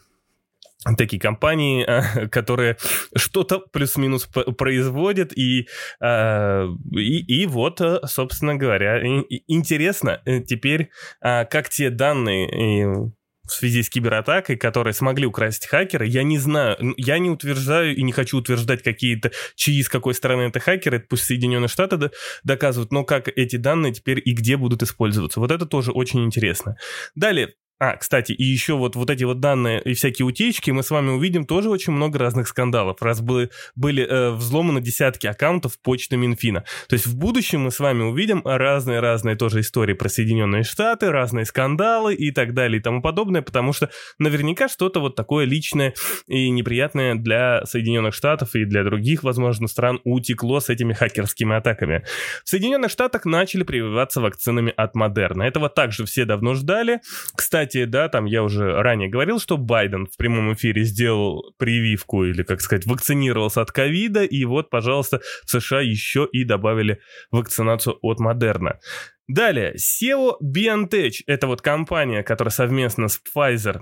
такие 0.99 1.21
компании, 1.21 1.85
э, 1.87 2.29
которые 2.29 2.77
что-то 3.17 3.61
плюс-минус 3.61 4.27
производят, 4.59 5.33
и, 5.37 5.69
э, 6.01 6.67
и, 6.93 7.43
и 7.43 7.47
вот, 7.47 7.81
собственно 8.07 8.55
говоря, 8.57 9.03
интересно 9.47 10.21
теперь, 10.47 10.91
как 11.21 11.69
те 11.69 11.91
данные 11.91 13.13
в 13.47 13.53
связи 13.53 13.83
с 13.83 13.91
кибератакой, 13.91 14.57
которые 14.57 14.95
смогли 14.95 15.27
украсть 15.27 15.67
хакеры. 15.67 16.07
Я 16.07 16.23
не 16.23 16.39
знаю, 16.39 16.77
я 16.97 17.19
не 17.19 17.31
утверждаю 17.31 17.95
и 17.95 18.03
не 18.03 18.13
хочу 18.13 18.39
утверждать 18.39 18.83
какие-то, 18.83 19.33
чьи 19.55 19.83
с 19.83 19.89
какой 19.89 20.15
стороны 20.15 20.43
это 20.43 20.61
хакеры, 20.61 20.99
это 20.99 21.07
пусть 21.09 21.25
Соединенные 21.25 21.69
Штаты 21.69 22.11
доказывают, 22.43 22.93
но 22.93 23.05
как 23.05 23.29
эти 23.29 23.57
данные 23.57 23.93
теперь 23.93 24.21
и 24.25 24.33
где 24.33 24.57
будут 24.57 24.83
использоваться. 24.83 25.41
Вот 25.41 25.51
это 25.51 25.67
тоже 25.67 25.93
очень 25.93 26.25
интересно. 26.25 26.77
Далее, 27.15 27.55
а, 27.85 27.97
кстати, 27.97 28.33
и 28.33 28.43
еще 28.43 28.75
вот, 28.75 28.97
вот 28.97 29.11
эти 29.11 29.25
вот 29.25 29.41
данные 29.41 29.83
и 29.83 29.93
всякие 29.93 30.25
утечки, 30.25 30.71
мы 30.71 30.83
с 30.83 30.91
вами 30.91 31.11
увидим 31.11 31.45
тоже 31.45 31.69
очень 31.69 31.93
много 31.93 32.19
разных 32.19 32.49
скандалов, 32.49 33.03
раз 33.03 33.21
были, 33.21 33.51
были 33.75 34.07
э, 34.07 34.31
взломаны 34.31 34.81
десятки 34.81 35.27
аккаунтов 35.27 35.79
почты 35.83 36.17
Минфина. 36.17 36.65
То 36.89 36.95
есть 36.95 37.07
в 37.07 37.19
будущем 37.19 37.61
мы 37.61 37.71
с 37.71 37.81
вами 37.81 38.03
увидим 38.03 38.41
разные-разные 38.43 39.37
тоже 39.37 39.61
истории 39.61 39.93
про 39.93 40.09
Соединенные 40.09 40.63
Штаты, 40.63 41.11
разные 41.11 41.45
скандалы 41.45 42.15
и 42.15 42.31
так 42.31 42.55
далее 42.55 42.81
и 42.81 42.83
тому 42.83 43.03
подобное, 43.03 43.43
потому 43.43 43.75
что 43.75 43.91
наверняка 44.19 44.69
что-то 44.69 45.01
вот 45.01 45.15
такое 45.15 45.45
личное 45.45 45.93
и 46.27 46.49
неприятное 46.49 47.17
для 47.17 47.67
Соединенных 47.67 48.15
Штатов 48.15 48.55
и 48.55 48.65
для 48.65 48.83
других, 48.85 49.23
возможно, 49.25 49.69
стран 49.69 50.01
утекло 50.05 50.61
с 50.61 50.71
этими 50.71 50.95
хакерскими 50.95 51.57
атаками. 51.57 52.03
В 52.45 52.49
Соединенных 52.49 52.91
Штатах 52.91 53.27
начали 53.27 53.63
прививаться 53.63 54.23
вакцинами 54.23 54.73
от 54.75 54.95
Модерна. 54.95 55.43
Этого 55.43 55.69
также 55.69 56.07
все 56.07 56.25
давно 56.25 56.55
ждали. 56.55 57.01
Кстати, 57.37 57.74
кстати, 57.75 57.87
да, 57.87 58.09
там 58.09 58.27
я 58.27 58.45
уже 58.45 58.83
ранее 58.83 59.09
говорил, 59.09 59.41
что 59.41 59.57
Байден 59.57 60.07
в 60.07 60.17
прямом 60.17 60.53
эфире 60.55 60.85
сделал 60.85 61.55
прививку 61.59 62.25
или, 62.25 62.45
как 62.45 62.61
сказать, 62.61 62.87
вакцинировался 62.87 63.63
от 63.63 63.73
ковида, 63.73 64.23
и 64.23 64.45
вот, 64.45 64.71
пожалуйста, 64.71 65.21
в 65.45 65.51
США 65.51 65.81
еще 65.81 66.29
и 66.31 66.45
добавили 66.45 67.01
вакцинацию 67.33 67.99
от 68.01 68.21
Модерна. 68.21 68.79
Далее, 69.27 69.75
SEO 69.75 70.35
BioNTech, 70.41 71.25
это 71.27 71.49
вот 71.49 71.63
компания, 71.63 72.23
которая 72.23 72.53
совместно 72.53 73.09
с 73.09 73.21
Pfizer 73.21 73.81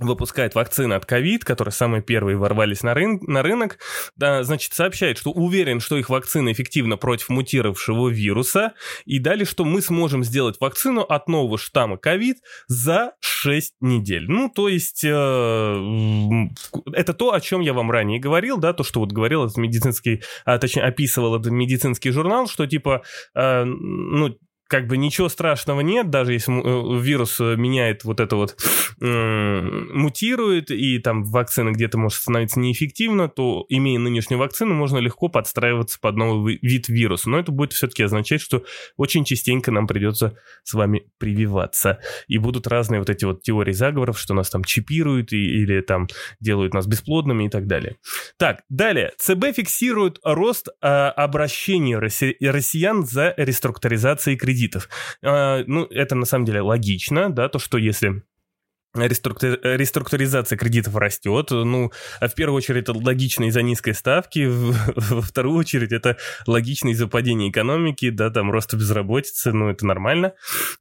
выпускает 0.00 0.54
вакцины 0.54 0.94
от 0.94 1.06
ковид, 1.06 1.44
которые 1.44 1.72
самые 1.72 2.02
первые 2.02 2.36
ворвались 2.36 2.82
на, 2.82 2.94
рын 2.94 3.18
на 3.22 3.42
рынок, 3.42 3.78
да, 4.16 4.42
значит, 4.42 4.74
сообщает, 4.74 5.18
что 5.18 5.30
уверен, 5.30 5.80
что 5.80 5.96
их 5.96 6.10
вакцина 6.10 6.52
эффективна 6.52 6.96
против 6.96 7.28
мутировавшего 7.30 8.08
вируса, 8.08 8.72
и 9.04 9.18
далее, 9.18 9.46
что 9.46 9.64
мы 9.64 9.80
сможем 9.80 10.24
сделать 10.24 10.56
вакцину 10.60 11.00
от 11.00 11.28
нового 11.28 11.58
штамма 11.58 11.96
ковид 11.96 12.38
за 12.68 13.12
6 13.20 13.74
недель. 13.80 14.26
Ну, 14.28 14.50
то 14.54 14.68
есть, 14.68 15.04
э, 15.04 15.08
это 16.92 17.14
то, 17.14 17.32
о 17.32 17.40
чем 17.40 17.60
я 17.60 17.72
вам 17.72 17.90
ранее 17.90 18.20
говорил, 18.20 18.58
да, 18.58 18.72
то, 18.72 18.84
что 18.84 19.00
вот 19.00 19.12
говорил 19.12 19.44
этот 19.44 19.56
медицинский, 19.56 20.22
а, 20.44 20.58
точнее, 20.58 20.82
описывал 20.82 21.36
этот 21.36 21.52
медицинский 21.52 22.10
журнал, 22.10 22.48
что, 22.48 22.66
типа, 22.66 23.02
э, 23.34 23.64
ну, 23.64 24.36
как 24.68 24.88
бы 24.88 24.96
ничего 24.96 25.28
страшного 25.28 25.80
нет, 25.80 26.10
даже 26.10 26.32
если 26.32 26.52
э, 26.52 27.00
вирус 27.00 27.40
э, 27.40 27.54
меняет 27.56 28.04
вот 28.04 28.20
это 28.20 28.36
вот, 28.36 28.56
э, 29.00 29.60
мутирует, 29.92 30.70
и 30.70 30.98
там 30.98 31.24
вакцина 31.24 31.70
где-то 31.70 31.98
может 31.98 32.18
становиться 32.18 32.58
неэффективна, 32.58 33.28
то, 33.28 33.64
имея 33.68 33.98
нынешнюю 33.98 34.40
вакцину, 34.40 34.74
можно 34.74 34.98
легко 34.98 35.28
подстраиваться 35.28 35.98
под 36.00 36.16
новый 36.16 36.58
вид 36.62 36.88
вируса. 36.88 37.30
Но 37.30 37.38
это 37.38 37.52
будет 37.52 37.72
все-таки 37.72 38.02
означать, 38.02 38.40
что 38.40 38.64
очень 38.96 39.24
частенько 39.24 39.70
нам 39.70 39.86
придется 39.86 40.36
с 40.64 40.74
вами 40.74 41.06
прививаться. 41.18 42.00
И 42.26 42.38
будут 42.38 42.66
разные 42.66 42.98
вот 42.98 43.10
эти 43.10 43.24
вот 43.24 43.42
теории 43.42 43.72
заговоров, 43.72 44.18
что 44.18 44.34
нас 44.34 44.50
там 44.50 44.64
чипируют 44.64 45.32
и, 45.32 45.36
или 45.36 45.80
там 45.80 46.08
делают 46.40 46.74
нас 46.74 46.86
бесплодными 46.86 47.46
и 47.46 47.48
так 47.48 47.66
далее. 47.66 47.96
Так, 48.36 48.62
далее. 48.68 49.12
ЦБ 49.18 49.54
фиксирует 49.54 50.18
рост 50.24 50.68
э, 50.68 50.86
обращений 50.86 51.94
росси- 51.94 52.36
россиян 52.40 53.06
за 53.06 53.32
реструктуризацией 53.36 54.36
кредитов 54.36 54.55
кредитов. 54.56 54.88
А, 55.22 55.62
ну, 55.66 55.84
это 55.84 56.14
на 56.14 56.24
самом 56.24 56.44
деле 56.44 56.60
логично, 56.60 57.30
да, 57.30 57.48
то, 57.48 57.58
что 57.58 57.78
если 57.78 58.22
реструктури... 58.98 59.58
реструктуризация 59.62 60.56
кредитов 60.56 60.96
растет. 60.96 61.50
Ну, 61.50 61.92
в 62.20 62.34
первую 62.34 62.56
очередь, 62.56 62.82
это 62.82 62.92
логично 62.92 63.44
из-за 63.44 63.62
низкой 63.62 63.94
ставки, 63.94 64.46
во 64.96 65.20
вторую 65.20 65.56
очередь, 65.56 65.92
это 65.92 66.16
логично 66.46 66.88
из-за 66.90 67.06
падения 67.06 67.50
экономики, 67.50 68.10
да, 68.10 68.30
там 68.30 68.50
роста 68.50 68.76
безработицы, 68.76 69.52
ну, 69.52 69.68
это 69.68 69.86
нормально. 69.86 70.32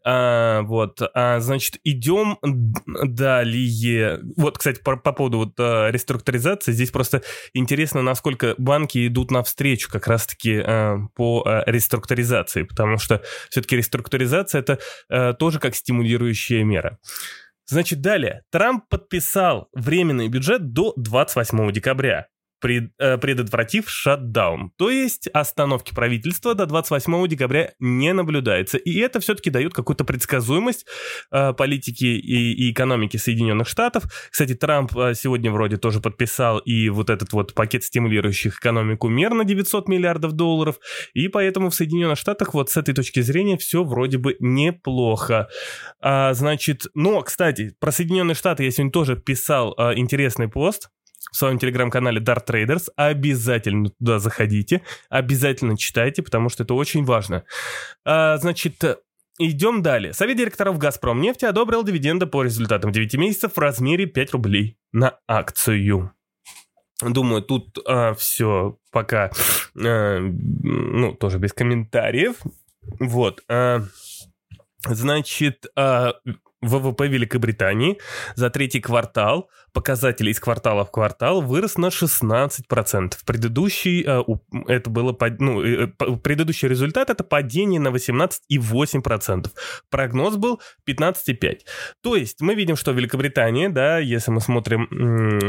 А, 0.03 0.61
вот, 0.61 1.01
а, 1.13 1.39
значит, 1.39 1.79
идем 1.83 2.37
далее. 2.43 4.19
Вот, 4.37 4.57
кстати, 4.57 4.81
по, 4.81 4.97
по 4.97 5.11
поводу 5.11 5.37
вот 5.39 5.53
а, 5.59 5.89
реструктуризации, 5.89 6.71
здесь 6.71 6.91
просто 6.91 7.21
интересно, 7.53 8.01
насколько 8.01 8.55
банки 8.57 9.07
идут 9.07 9.31
навстречу 9.31 9.89
как 9.89 10.07
раз-таки 10.07 10.61
а, 10.63 10.99
по 11.15 11.43
а, 11.45 11.63
реструктуризации, 11.65 12.63
потому 12.63 12.97
что 12.97 13.21
все-таки 13.49 13.77
реструктуризация 13.77 14.61
это 14.61 14.79
а, 15.09 15.33
тоже 15.33 15.59
как 15.59 15.75
стимулирующая 15.75 16.63
мера. 16.63 16.99
Значит, 17.67 18.01
далее. 18.01 18.43
Трамп 18.51 18.87
подписал 18.89 19.69
временный 19.73 20.27
бюджет 20.27 20.71
до 20.73 20.93
28 20.97 21.71
декабря 21.71 22.27
пред, 22.59 22.91
э, 22.99 23.17
предотвратив 23.17 23.89
шатдаун. 23.89 24.71
То 24.77 24.89
есть 24.89 25.27
остановки 25.27 25.93
правительства 25.93 26.55
до 26.55 26.65
28 26.65 27.27
декабря 27.27 27.73
не 27.79 28.13
наблюдается. 28.13 28.77
И 28.77 28.97
это 28.99 29.19
все-таки 29.19 29.49
дает 29.49 29.73
какую-то 29.73 30.03
предсказуемость 30.03 30.85
э, 31.31 31.53
политики 31.53 32.05
и, 32.05 32.53
и 32.53 32.71
экономики 32.71 33.17
Соединенных 33.17 33.67
Штатов. 33.67 34.03
Кстати, 34.31 34.55
Трамп 34.55 34.95
э, 34.97 35.13
сегодня 35.15 35.51
вроде 35.51 35.77
тоже 35.77 35.99
подписал 35.99 36.59
и 36.59 36.89
вот 36.89 37.09
этот 37.09 37.33
вот 37.33 37.53
пакет 37.53 37.83
стимулирующих 37.83 38.57
экономику 38.57 39.07
мер 39.09 39.33
на 39.33 39.43
900 39.43 39.87
миллиардов 39.87 40.33
долларов. 40.33 40.79
И 41.13 41.27
поэтому 41.27 41.69
в 41.69 41.75
Соединенных 41.75 42.17
Штатах 42.17 42.53
вот 42.53 42.69
с 42.69 42.77
этой 42.77 42.93
точки 42.93 43.21
зрения 43.21 43.57
все 43.57 43.83
вроде 43.83 44.17
бы 44.17 44.35
неплохо. 44.39 45.47
А, 45.99 46.33
значит, 46.33 46.87
но, 46.93 47.21
кстати, 47.21 47.75
про 47.79 47.91
Соединенные 47.91 48.35
Штаты 48.35 48.63
я 48.63 48.71
сегодня 48.71 48.91
тоже 48.91 49.15
писал 49.15 49.73
а, 49.77 49.93
интересный 49.95 50.47
пост 50.47 50.89
в 51.31 51.35
своем 51.35 51.59
телеграм-канале 51.59 52.21
Dart 52.21 52.45
Traders. 52.47 52.89
Обязательно 52.95 53.89
туда 53.89 54.19
заходите, 54.19 54.81
обязательно 55.09 55.77
читайте, 55.77 56.23
потому 56.23 56.49
что 56.49 56.63
это 56.63 56.73
очень 56.73 57.03
важно. 57.03 57.43
А, 58.05 58.37
значит, 58.37 58.83
идем 59.39 59.81
далее. 59.81 60.13
Совет 60.13 60.37
директоров 60.37 60.77
«Газпром» 60.77 61.21
нефти 61.21 61.45
одобрил 61.45 61.83
дивиденды 61.83 62.25
по 62.25 62.43
результатам 62.43 62.91
9 62.91 63.15
месяцев 63.15 63.53
в 63.55 63.59
размере 63.59 64.05
5 64.05 64.31
рублей 64.31 64.77
на 64.91 65.19
акцию. 65.27 66.11
Думаю, 67.01 67.41
тут 67.41 67.77
а, 67.85 68.13
все 68.13 68.77
пока, 68.91 69.31
а, 69.77 70.19
ну, 70.19 71.13
тоже 71.13 71.39
без 71.39 71.51
комментариев. 71.51 72.37
Вот. 72.99 73.43
А, 73.49 73.81
значит, 74.85 75.65
а, 75.75 76.13
ВВП 76.65 77.07
Великобритании 77.07 77.97
за 78.35 78.49
третий 78.49 78.81
квартал, 78.81 79.49
показатели 79.73 80.31
из 80.31 80.39
квартала 80.39 80.85
в 80.85 80.91
квартал, 80.91 81.41
вырос 81.41 81.77
на 81.77 81.87
16%. 81.87 83.13
Предыдущий, 83.25 84.03
э, 84.05 84.23
это 84.67 84.89
было, 84.89 85.15
ну, 85.39 85.61
э, 85.61 85.87
предыдущий 86.23 86.67
результат 86.67 87.09
это 87.09 87.23
падение 87.23 87.79
на 87.79 87.89
18,8%. 87.89 89.51
Прогноз 89.89 90.37
был 90.37 90.61
15,5%. 90.85 91.59
То 92.01 92.15
есть 92.15 92.41
мы 92.41 92.55
видим, 92.55 92.75
что 92.75 92.91
Великобритания, 92.91 93.69
да, 93.69 93.99
если 93.99 94.31
мы 94.31 94.41
смотрим 94.41 94.87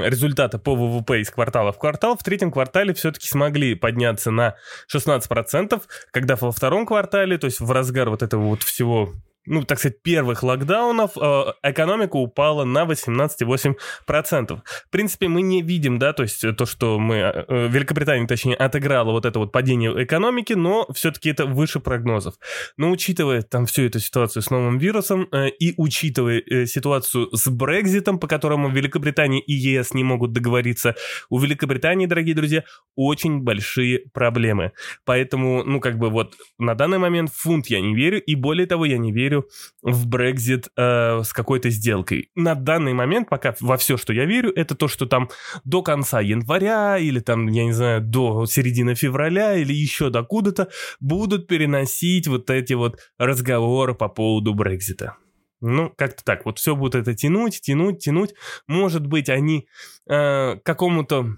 результаты 0.03 0.59
по 0.59 0.75
ВВП 0.75 1.21
из 1.21 1.31
квартала 1.31 1.73
в 1.73 1.79
квартал, 1.79 2.17
в 2.17 2.25
третьем 2.25 2.51
квартале 2.51 2.95
все-таки 2.95 3.29
смогли 3.29 3.75
подняться 3.75 4.31
на 4.31 4.57
16%, 4.93 5.83
когда 6.11 6.37
во 6.37 6.51
втором 6.51 6.87
квартале, 6.87 7.39
то 7.39 7.47
есть 7.47 7.61
в 7.61 7.71
разгар 7.71 8.11
вот 8.11 8.23
этого 8.23 8.43
вот 8.43 8.63
всего 8.63 9.13
ну, 9.47 9.63
так 9.63 9.79
сказать, 9.79 10.03
первых 10.03 10.43
локдаунов 10.43 11.13
э, 11.17 11.53
экономика 11.63 12.17
упала 12.17 12.65
на 12.65 12.85
18,8%. 12.85 13.77
В 14.07 14.91
принципе, 14.91 15.29
мы 15.29 15.43
не 15.43 15.63
видим, 15.63 15.99
да, 15.99 16.13
то 16.13 16.23
есть 16.23 16.45
то, 16.57 16.67
что 16.67 16.99
мы, 16.99 17.17
э, 17.17 17.69
Великобритания, 17.69 18.27
точнее, 18.27 18.55
отыграла 18.57 19.11
вот 19.13 19.25
это 19.27 19.39
вот 19.39 19.53
падение 19.53 20.05
экономики, 20.05 20.55
но 20.55 20.87
все-таки 20.93 21.31
это 21.31 21.47
выше 21.47 21.81
прогнозов. 21.81 22.35
Но 22.77 22.91
учитывая 22.91 23.43
там 23.43 23.67
всю 23.67 23.83
эту 23.83 24.01
ситуацию 24.01 24.43
с 24.43 24.51
новым 24.51 24.79
вирусом 24.79 25.29
э, 25.33 25.49
и 25.49 25.75
учитывая 25.77 26.41
э, 26.41 26.67
ситуацию 26.67 27.29
с 27.35 27.49
Брекзитом, 27.49 28.19
по 28.19 28.27
которому 28.27 28.69
Великобритания 28.69 29.41
и 29.41 29.53
ЕС 29.53 29.95
не 29.95 30.05
могут 30.05 30.33
договориться, 30.33 30.95
у 31.31 31.39
Великобритании, 31.39 32.07
дорогие 32.07 32.35
друзья, 32.35 32.65
очень 32.95 33.41
большие 33.41 34.01
проблемы. 34.13 34.73
Поэтому, 35.05 35.63
ну, 35.65 35.81
как 35.81 35.99
бы 35.99 36.11
вот 36.11 36.35
на 36.59 36.75
данный 36.75 36.99
момент 36.99 37.31
фунт 37.33 37.67
я 37.69 37.81
не 37.81 37.95
верю, 37.95 38.21
и 38.21 38.35
более 38.35 38.67
того, 38.67 38.85
я 38.87 38.99
не 38.99 39.13
верю 39.13 39.36
верю 39.37 39.49
в 39.83 40.07
Брекзит 40.07 40.69
э, 40.77 41.23
с 41.23 41.33
какой-то 41.33 41.71
сделкой. 41.71 42.31
На 42.35 42.55
данный 42.55 42.93
момент 42.93 43.29
пока 43.29 43.55
во 43.61 43.77
все, 43.77 43.97
что 43.97 44.13
я 44.13 44.25
верю, 44.25 44.53
это 44.55 44.75
то, 44.75 44.89
что 44.89 45.07
там 45.07 45.29
до 45.65 45.83
конца 45.83 46.21
января 46.21 46.99
или 46.99 47.21
там, 47.21 47.47
я 47.49 47.65
не 47.65 47.73
знаю, 47.73 48.01
до 48.01 48.47
середины 48.47 48.95
февраля 48.95 49.55
или 49.55 49.73
еще 49.73 50.11
докуда-то 50.11 50.69
будут 51.01 51.47
переносить 51.47 52.29
вот 52.29 52.51
эти 52.51 52.75
вот 52.75 52.99
разговоры 53.19 53.95
по 53.95 54.09
поводу 54.09 54.55
Брекзита. 54.55 55.17
Ну, 55.63 55.91
как-то 55.97 56.23
так. 56.23 56.45
Вот 56.45 56.59
все 56.59 56.77
будет 56.77 56.95
это 56.95 57.15
тянуть, 57.15 57.61
тянуть, 57.63 58.01
тянуть. 58.01 58.35
Может 58.67 59.07
быть, 59.07 59.31
они 59.31 59.67
э, 60.09 60.57
какому-то 60.63 61.37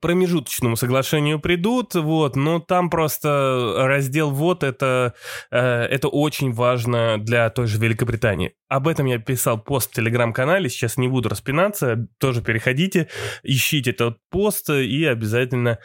промежуточному 0.00 0.76
соглашению 0.76 1.40
придут, 1.40 1.94
вот, 1.94 2.36
но 2.36 2.60
там 2.60 2.90
просто 2.90 3.74
раздел 3.76 4.30
вот 4.30 4.62
это, 4.62 5.14
э, 5.50 5.58
это 5.58 6.08
очень 6.08 6.52
важно 6.52 7.18
для 7.18 7.48
той 7.50 7.66
же 7.66 7.78
Великобритании. 7.78 8.54
Об 8.68 8.88
этом 8.88 9.06
я 9.06 9.18
писал 9.18 9.60
пост 9.60 9.90
в 9.90 9.94
телеграм-канале, 9.94 10.68
сейчас 10.68 10.96
не 10.96 11.08
буду 11.08 11.28
распинаться, 11.28 12.06
тоже 12.18 12.42
переходите, 12.42 13.08
ищите 13.42 13.90
этот 13.90 14.18
пост 14.30 14.70
и 14.70 15.04
обязательно 15.04 15.78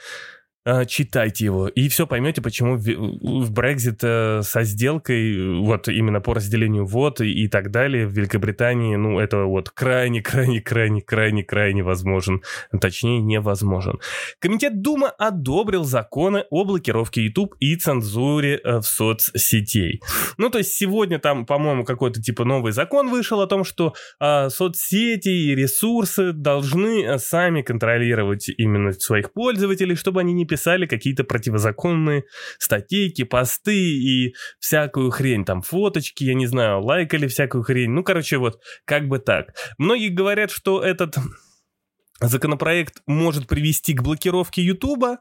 читайте 0.88 1.46
его, 1.46 1.68
и 1.68 1.88
все 1.90 2.08
поймете, 2.08 2.42
почему 2.42 2.78
в 2.78 3.52
Брекзит 3.52 4.00
э, 4.04 4.42
со 4.42 4.64
сделкой, 4.64 5.60
вот 5.62 5.88
именно 5.88 6.22
по 6.22 6.34
разделению 6.34 6.86
вот 6.86 7.22
и, 7.22 7.48
так 7.48 7.72
далее, 7.72 8.08
в 8.08 8.12
Великобритании, 8.12 8.96
ну, 8.96 9.20
это 9.20 9.44
вот 9.44 9.70
крайне, 9.70 10.22
крайне, 10.22 10.62
крайне, 10.62 11.02
крайне, 11.02 11.44
крайне 11.44 11.84
возможен, 11.84 12.42
точнее, 12.82 13.20
невозможен. 13.22 14.00
Комитет 14.40 14.82
Дума 14.82 15.10
одобрил 15.10 15.84
законы 15.84 16.46
о 16.50 16.66
блокировке 16.66 17.24
YouTube 17.24 17.56
и 17.60 17.76
цензуре 17.76 18.60
э, 18.64 18.78
в 18.80 18.84
соцсетей. 18.84 20.02
Ну, 20.38 20.50
то 20.50 20.58
есть 20.58 20.74
сегодня 20.74 21.20
там, 21.20 21.46
по-моему, 21.46 21.86
какой-то 21.86 22.22
типа 22.22 22.44
новый 22.44 22.72
закон 22.72 23.10
вышел 23.10 23.42
о 23.42 23.48
том, 23.48 23.64
что 23.64 23.94
а, 24.20 24.50
соцсети 24.50 25.30
и 25.30 25.56
ресурсы 25.56 26.34
должны 26.34 27.04
э, 27.04 27.18
сами 27.20 27.62
контролировать 27.62 28.50
именно 28.50 28.92
своих 28.94 29.32
пользователей, 29.32 29.96
чтобы 29.96 30.22
они 30.22 30.34
не 30.34 30.46
писали 30.56 30.86
какие-то 30.86 31.26
противозаконные 31.26 32.24
статейки, 32.60 33.26
посты 33.26 33.76
и 33.76 34.36
всякую 34.58 35.12
хрень, 35.12 35.44
там 35.44 35.62
фоточки, 35.62 36.24
я 36.24 36.34
не 36.34 36.48
знаю, 36.48 36.82
лайкали 36.82 37.28
всякую 37.28 37.66
хрень. 37.66 37.90
Ну, 37.90 38.06
короче, 38.06 38.38
вот 38.38 38.62
как 38.86 39.10
бы 39.10 39.20
так. 39.20 39.54
Многие 39.78 40.08
говорят, 40.08 40.52
что 40.52 40.82
этот 40.82 41.18
законопроект 42.22 43.02
может 43.06 43.48
привести 43.48 43.94
к 43.94 44.02
блокировке 44.02 44.62
Ютуба, 44.62 45.18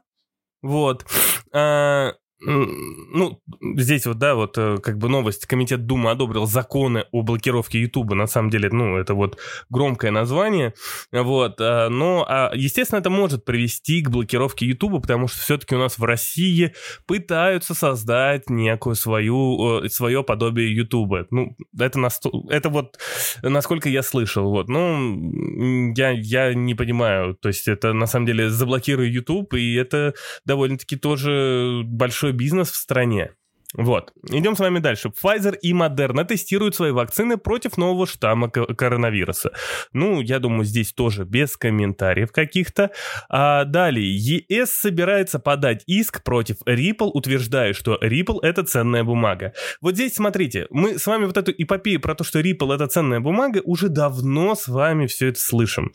вот. 0.61 1.05
А, 1.51 2.13
ну, 2.41 3.41
здесь 3.77 4.05
вот, 4.05 4.17
да, 4.17 4.35
вот 4.35 4.57
э, 4.57 4.77
как 4.83 4.97
бы 4.97 5.07
новость. 5.09 5.45
Комитет 5.45 5.85
Думы 5.85 6.11
одобрил 6.11 6.45
законы 6.45 7.05
о 7.11 7.21
блокировке 7.21 7.79
Ютуба. 7.79 8.13
На 8.15 8.27
самом 8.27 8.49
деле, 8.49 8.69
ну, 8.71 8.97
это 8.97 9.13
вот 9.13 9.37
громкое 9.69 10.11
название. 10.11 10.73
Вот. 11.11 11.55
А, 11.59 11.89
но, 11.89 12.25
а, 12.27 12.51
естественно, 12.53 12.99
это 12.99 13.09
может 13.09 13.45
привести 13.45 14.01
к 14.01 14.09
блокировке 14.09 14.65
Ютуба, 14.65 14.99
потому 14.99 15.27
что 15.27 15.39
все-таки 15.39 15.75
у 15.75 15.79
нас 15.79 15.97
в 15.97 16.03
России 16.03 16.73
пытаются 17.07 17.73
создать 17.73 18.49
некую 18.49 18.95
свою, 18.95 19.87
свое 19.89 20.23
подобие 20.23 20.75
Ютуба. 20.75 21.27
Ну, 21.31 21.55
это, 21.79 21.99
насто... 21.99 22.29
это 22.49 22.69
вот 22.69 22.99
насколько 23.41 23.87
я 23.89 24.03
слышал. 24.03 24.49
Вот. 24.49 24.67
Ну, 24.67 25.93
я, 25.95 26.11
я 26.11 26.53
не 26.53 26.75
понимаю. 26.75 27.35
То 27.35 27.47
есть 27.47 27.67
это 27.67 27.93
на 27.93 28.07
самом 28.07 28.25
деле 28.25 28.49
заблокирует 28.49 29.13
Ютуб, 29.13 29.53
и 29.53 29.73
это 29.75 30.13
довольно-таки 30.45 30.97
тоже 30.97 31.81
большой 31.85 32.24
бизнес 32.33 32.71
в 32.71 32.75
стране. 32.75 33.35
Вот. 33.77 34.13
Идем 34.29 34.55
с 34.55 34.59
вами 34.59 34.79
дальше. 34.79 35.09
Pfizer 35.09 35.55
и 35.61 35.73
Moderna 35.73 36.25
тестируют 36.25 36.75
свои 36.75 36.91
вакцины 36.91 37.37
против 37.37 37.77
нового 37.77 38.07
штамма 38.07 38.49
коронавируса. 38.49 39.51
Ну, 39.93 40.21
я 40.21 40.39
думаю, 40.39 40.63
здесь 40.63 40.93
тоже 40.93 41.25
без 41.25 41.57
комментариев 41.57 42.31
каких-то. 42.31 42.91
А 43.29 43.65
далее. 43.65 44.15
ЕС 44.15 44.71
собирается 44.71 45.39
подать 45.39 45.83
иск 45.87 46.23
против 46.23 46.57
Ripple, 46.65 47.09
утверждая, 47.13 47.73
что 47.73 47.97
Ripple— 48.01 48.39
это 48.41 48.63
ценная 48.63 49.03
бумага. 49.03 49.53
Вот 49.81 49.95
здесь, 49.95 50.15
смотрите, 50.15 50.67
мы 50.69 50.97
с 50.97 51.05
вами 51.05 51.25
вот 51.25 51.37
эту 51.37 51.51
эпопею 51.51 51.99
про 51.99 52.15
то, 52.15 52.23
что 52.23 52.39
Ripple— 52.39 52.73
это 52.75 52.87
ценная 52.87 53.19
бумага, 53.19 53.61
уже 53.63 53.89
давно 53.89 54.55
с 54.55 54.67
вами 54.67 55.07
все 55.07 55.27
это 55.27 55.39
слышим. 55.39 55.91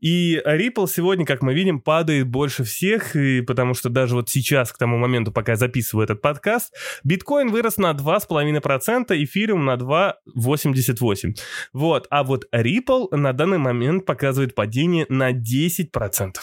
И 0.00 0.40
Ripple 0.44 0.86
сегодня, 0.88 1.26
как 1.26 1.42
мы 1.42 1.54
видим, 1.54 1.80
падает 1.80 2.28
больше 2.28 2.64
всех, 2.64 3.16
и 3.16 3.40
потому 3.40 3.74
что 3.74 3.88
даже 3.88 4.14
вот 4.14 4.28
сейчас, 4.28 4.72
к 4.72 4.78
тому 4.78 4.98
моменту, 4.98 5.32
пока 5.32 5.52
я 5.52 5.56
записываю 5.56 6.04
этот 6.04 6.20
подкаст, 6.20 6.74
биткоин 7.02 7.23
Биткоин 7.24 7.50
вырос 7.50 7.78
на 7.78 7.92
2,5%, 7.92 9.24
эфириум 9.24 9.64
на 9.64 9.76
2,88%. 9.76 11.38
Вот, 11.72 12.06
а 12.10 12.22
вот 12.22 12.44
Ripple 12.52 13.16
на 13.16 13.32
данный 13.32 13.56
момент 13.56 14.04
показывает 14.04 14.54
падение 14.54 15.06
на 15.08 15.32
10%. 15.32 16.34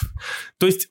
То 0.58 0.66
есть 0.66 0.88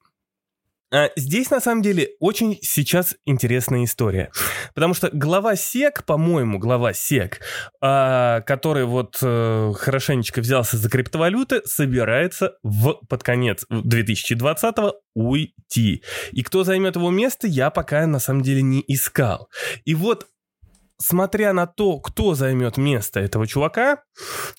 Здесь, 1.15 1.49
на 1.49 1.61
самом 1.61 1.81
деле, 1.81 2.09
очень 2.19 2.57
сейчас 2.61 3.15
интересная 3.25 3.85
история. 3.85 4.31
Потому 4.73 4.93
что 4.93 5.09
глава 5.11 5.55
СЕК, 5.55 6.05
по-моему, 6.05 6.59
глава 6.59 6.93
СЕК, 6.93 7.39
а, 7.81 8.41
который 8.41 8.85
вот 8.85 9.17
э, 9.21 9.71
хорошенечко 9.75 10.41
взялся 10.41 10.77
за 10.77 10.89
криптовалюты, 10.89 11.61
собирается 11.65 12.55
в, 12.63 12.99
под 13.07 13.23
конец 13.23 13.65
2020-го 13.71 14.95
уйти. 15.13 16.03
И 16.31 16.43
кто 16.43 16.63
займет 16.63 16.95
его 16.95 17.09
место, 17.09 17.47
я 17.47 17.69
пока 17.69 18.05
на 18.05 18.19
самом 18.19 18.41
деле 18.41 18.61
не 18.61 18.83
искал. 18.87 19.49
И 19.85 19.95
вот 19.95 20.27
смотря 21.01 21.53
на 21.53 21.67
то, 21.67 21.99
кто 21.99 22.35
займет 22.35 22.77
место 22.77 23.19
этого 23.19 23.47
чувака, 23.47 24.03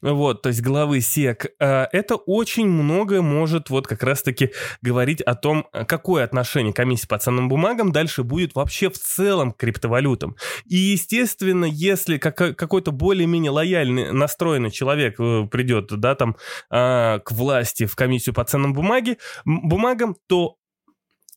вот, 0.03 0.43
то 0.43 0.49
есть 0.49 0.61
главы 0.61 1.01
СЕК, 1.01 1.47
э, 1.59 1.87
это 1.93 2.17
очень 2.17 2.69
много 2.69 3.23
может 3.23 3.71
вот 3.71 3.87
как 3.87 4.03
раз-таки 4.03 4.51
говорить 4.83 5.21
о 5.23 5.35
том, 5.35 5.67
какое 5.87 6.25
отношение 6.25 6.73
комиссии 6.73 7.07
по 7.07 7.19
ценным 7.19 7.49
бумагам 7.49 7.93
дальше 7.93 8.23
будет 8.23 8.55
вообще 8.55 8.91
в 8.91 8.99
целом 8.99 9.53
к 9.53 9.59
криптовалютам. 9.59 10.37
И, 10.67 10.77
естественно, 10.77 11.65
если 11.65 12.19
какой-то 12.19 12.91
более-менее 12.91 13.51
лояльный, 13.51 14.13
настроенный 14.13 14.71
человек 14.71 15.19
э, 15.21 15.47
придет, 15.51 15.89
да, 15.99 16.15
там, 16.15 16.37
э, 16.71 17.21
к 17.21 17.33
власти 17.33 17.87
в 17.87 17.95
комиссию 17.95 18.35
по 18.35 18.45
ценным 18.45 18.73
бумаге, 18.73 19.19
бумагам, 19.45 20.17
то 20.27 20.57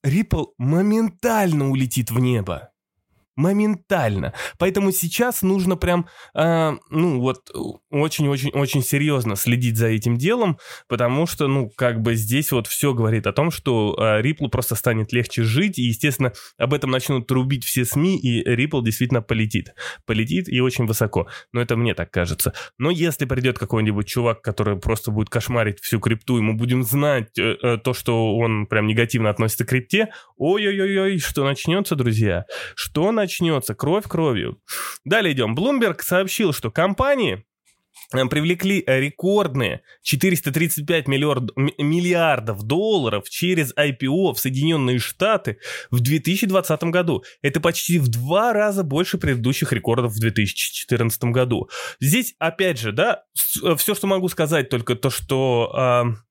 Ripple 0.06 0.48
моментально 0.58 1.70
улетит 1.70 2.12
в 2.12 2.20
небо. 2.20 2.72
Моментально. 3.36 4.34
Поэтому 4.58 4.91
сейчас 4.91 5.41
нужно 5.41 5.76
прям, 5.76 6.08
э, 6.34 6.74
ну 6.89 7.19
вот, 7.19 7.50
очень-очень-очень 7.91 8.82
серьезно 8.82 9.36
следить 9.36 9.78
за 9.78 9.88
этим 9.88 10.17
делом, 10.17 10.58
потому 10.88 11.28
что, 11.28 11.48
ну, 11.48 11.69
как 11.76 12.02
бы 12.02 12.15
здесь 12.15 12.52
вот 12.52 12.67
все 12.67 12.93
говорит 12.93 13.28
о 13.28 13.34
том, 13.34 13.52
что 13.52 13.95
э, 13.98 14.21
Ripple 14.21 14.50
просто 14.50 14.76
станет 14.76 15.12
легче 15.13 15.43
жить, 15.43 15.78
и, 15.80 15.84
естественно, 15.84 16.34
об 16.58 16.74
этом 16.74 16.91
начнут 16.91 17.28
трубить 17.28 17.65
все 17.65 17.86
СМИ, 17.86 18.19
и 18.19 18.43
Ripple 18.48 18.84
действительно 18.84 19.21
полетит. 19.21 19.74
Полетит 20.06 20.48
и 20.48 20.62
очень 20.62 20.86
высоко. 20.86 21.28
Но 21.52 21.62
это 21.62 21.76
мне 21.76 21.93
так 21.93 22.12
кажется. 22.12 22.54
Но 22.78 22.89
если 22.89 23.26
придет 23.26 23.60
какой-нибудь 23.60 24.08
чувак, 24.08 24.41
который 24.41 24.78
просто 24.78 25.12
будет 25.12 25.30
кошмарить 25.30 25.80
всю 25.82 26.00
крипту, 26.00 26.38
и 26.38 26.41
мы 26.41 26.54
будем 26.54 26.84
знать 26.84 27.38
э, 27.38 27.56
э, 27.62 27.78
то, 27.78 27.93
что 27.93 28.38
он 28.38 28.67
прям 28.67 28.88
негативно 28.88 29.30
относится 29.30 29.65
к 29.65 29.69
крипте, 29.69 30.10
ой-ой-ой, 30.38 31.19
что 31.19 31.43
начнется, 31.43 31.95
друзья? 31.95 32.45
Что 32.76 33.12
начнется? 33.12 33.25
Кровь 33.76 34.06
кровью. 34.08 34.62
Далее 35.04 35.34
идем. 35.34 35.56
Bloomberg 35.56 36.02
сообщил, 36.02 36.54
что 36.54 36.72
компании 36.72 37.46
Э, 38.14 38.26
привлекли 38.26 38.84
рекордные 38.86 39.82
435 40.04 41.08
миллиард, 41.08 41.56
миллиардов 41.56 42.64
долларов 42.64 43.30
через 43.30 43.74
IPO 43.76 44.34
в 44.34 44.40
Соединенные 44.40 45.00
Штаты 45.00 45.58
в 45.92 46.00
2020 46.00 46.84
году. 46.86 47.24
Это 47.42 47.60
почти 47.60 48.00
в 48.00 48.08
два 48.08 48.54
раза 48.54 48.84
больше 48.84 49.18
предыдущих 49.18 49.74
рекордов 49.74 50.14
в 50.14 50.20
2014 50.20 51.24
году. 51.26 51.70
Здесь, 52.00 52.36
опять 52.40 52.80
же, 52.80 52.92
да, 52.92 53.24
э, 53.64 53.76
все, 53.76 53.96
что 53.96 54.08
могу 54.08 54.30
сказать, 54.30 54.70
только 54.70 54.96
то, 54.96 55.10
что... 55.10 55.72
Э, 55.76 56.26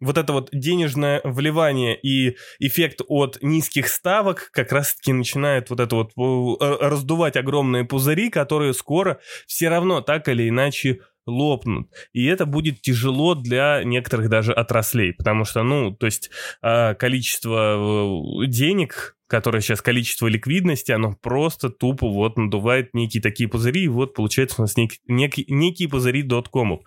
вот 0.00 0.18
это 0.18 0.32
вот 0.32 0.48
денежное 0.52 1.20
вливание 1.24 1.98
и 2.00 2.36
эффект 2.58 3.00
от 3.06 3.38
низких 3.42 3.88
ставок 3.88 4.50
как 4.52 4.72
раз-таки 4.72 5.12
начинает 5.12 5.70
вот 5.70 5.80
это 5.80 5.94
вот 5.94 6.12
э, 6.16 6.76
раздувать 6.80 7.36
огромные 7.36 7.84
пузыри, 7.84 8.30
которые 8.30 8.74
скоро 8.74 9.20
все 9.46 9.68
равно 9.68 10.00
так 10.00 10.28
или 10.28 10.48
иначе 10.48 11.00
лопнут. 11.26 11.88
И 12.12 12.24
это 12.26 12.46
будет 12.46 12.80
тяжело 12.80 13.34
для 13.34 13.82
некоторых 13.84 14.28
даже 14.28 14.52
отраслей, 14.52 15.12
потому 15.12 15.44
что, 15.44 15.62
ну, 15.62 15.92
то 15.92 16.06
есть 16.06 16.30
а, 16.62 16.94
количество 16.94 18.42
э, 18.42 18.46
денег, 18.46 19.16
которое 19.26 19.60
сейчас 19.60 19.80
количество 19.82 20.26
ликвидности, 20.26 20.92
оно 20.92 21.14
просто 21.14 21.70
тупо 21.70 22.08
вот 22.08 22.36
надувает 22.36 22.94
некие 22.94 23.22
такие 23.22 23.48
пузыри, 23.48 23.84
и 23.84 23.88
вот 23.88 24.14
получается 24.14 24.56
у 24.58 24.62
нас 24.62 24.76
некий, 24.76 24.98
некий, 25.06 25.44
некие 25.48 25.88
пузыри 25.88 26.22
доткомов. 26.22 26.80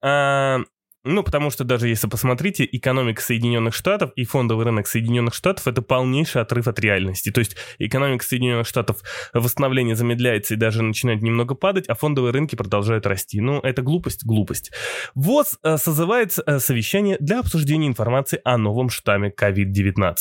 А, 0.00 0.60
ну, 1.04 1.24
потому 1.24 1.50
что 1.50 1.64
даже 1.64 1.88
если 1.88 2.06
посмотрите, 2.06 2.68
экономика 2.70 3.20
Соединенных 3.20 3.74
Штатов 3.74 4.12
и 4.14 4.24
фондовый 4.24 4.64
рынок 4.64 4.86
Соединенных 4.86 5.34
Штатов 5.34 5.66
это 5.66 5.82
полнейший 5.82 6.42
отрыв 6.42 6.68
от 6.68 6.78
реальности. 6.78 7.30
То 7.30 7.40
есть 7.40 7.56
экономика 7.78 8.24
Соединенных 8.24 8.68
Штатов 8.68 8.98
восстановление 9.32 9.96
замедляется 9.96 10.54
и 10.54 10.56
даже 10.56 10.82
начинает 10.82 11.20
немного 11.22 11.54
падать, 11.54 11.88
а 11.88 11.94
фондовые 11.94 12.32
рынки 12.32 12.54
продолжают 12.54 13.06
расти. 13.06 13.40
Ну, 13.40 13.58
это 13.60 13.82
глупость, 13.82 14.24
глупость. 14.24 14.70
ВОЗ 15.14 15.58
э, 15.62 15.76
созывает 15.76 16.36
э, 16.38 16.60
совещание 16.60 17.16
для 17.18 17.40
обсуждения 17.40 17.88
информации 17.88 18.40
о 18.44 18.56
новом 18.56 18.88
штамме 18.88 19.32
COVID-19. 19.36 20.14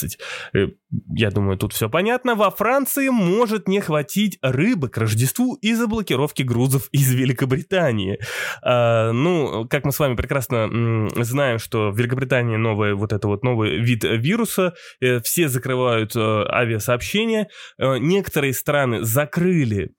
Э, 0.54 0.68
я 1.16 1.30
думаю, 1.30 1.58
тут 1.58 1.74
все 1.74 1.90
понятно. 1.90 2.34
Во 2.34 2.50
Франции 2.50 3.10
может 3.10 3.68
не 3.68 3.82
хватить 3.82 4.40
рыбы 4.42 4.90
к 4.90 4.98
Рождеству 4.98 5.56
из-за 5.62 5.88
блокировки 5.88 6.42
грузов 6.42 6.90
из 6.92 7.14
Великобритании. 7.14 8.20
Ну, 8.64 9.68
как 9.70 9.86
мы 9.86 9.92
с 9.92 10.00
вами 10.00 10.16
прекрасно 10.16 10.71
знаем, 10.72 11.60
что 11.60 11.92
в 11.92 11.98
Великобритании 11.98 12.56
новый 12.56 12.94
вот 12.94 13.14
это 13.14 13.28
вот 13.28 13.44
новый 13.44 13.78
вид 13.80 14.04
вируса, 14.04 14.74
э, 15.02 15.20
все 15.22 15.50
закрывают 15.50 16.16
э, 16.16 16.20
авиасообщения, 16.20 17.50
э, 17.78 17.98
некоторые 17.98 18.54
страны 18.54 19.04
закрыли 19.04 19.94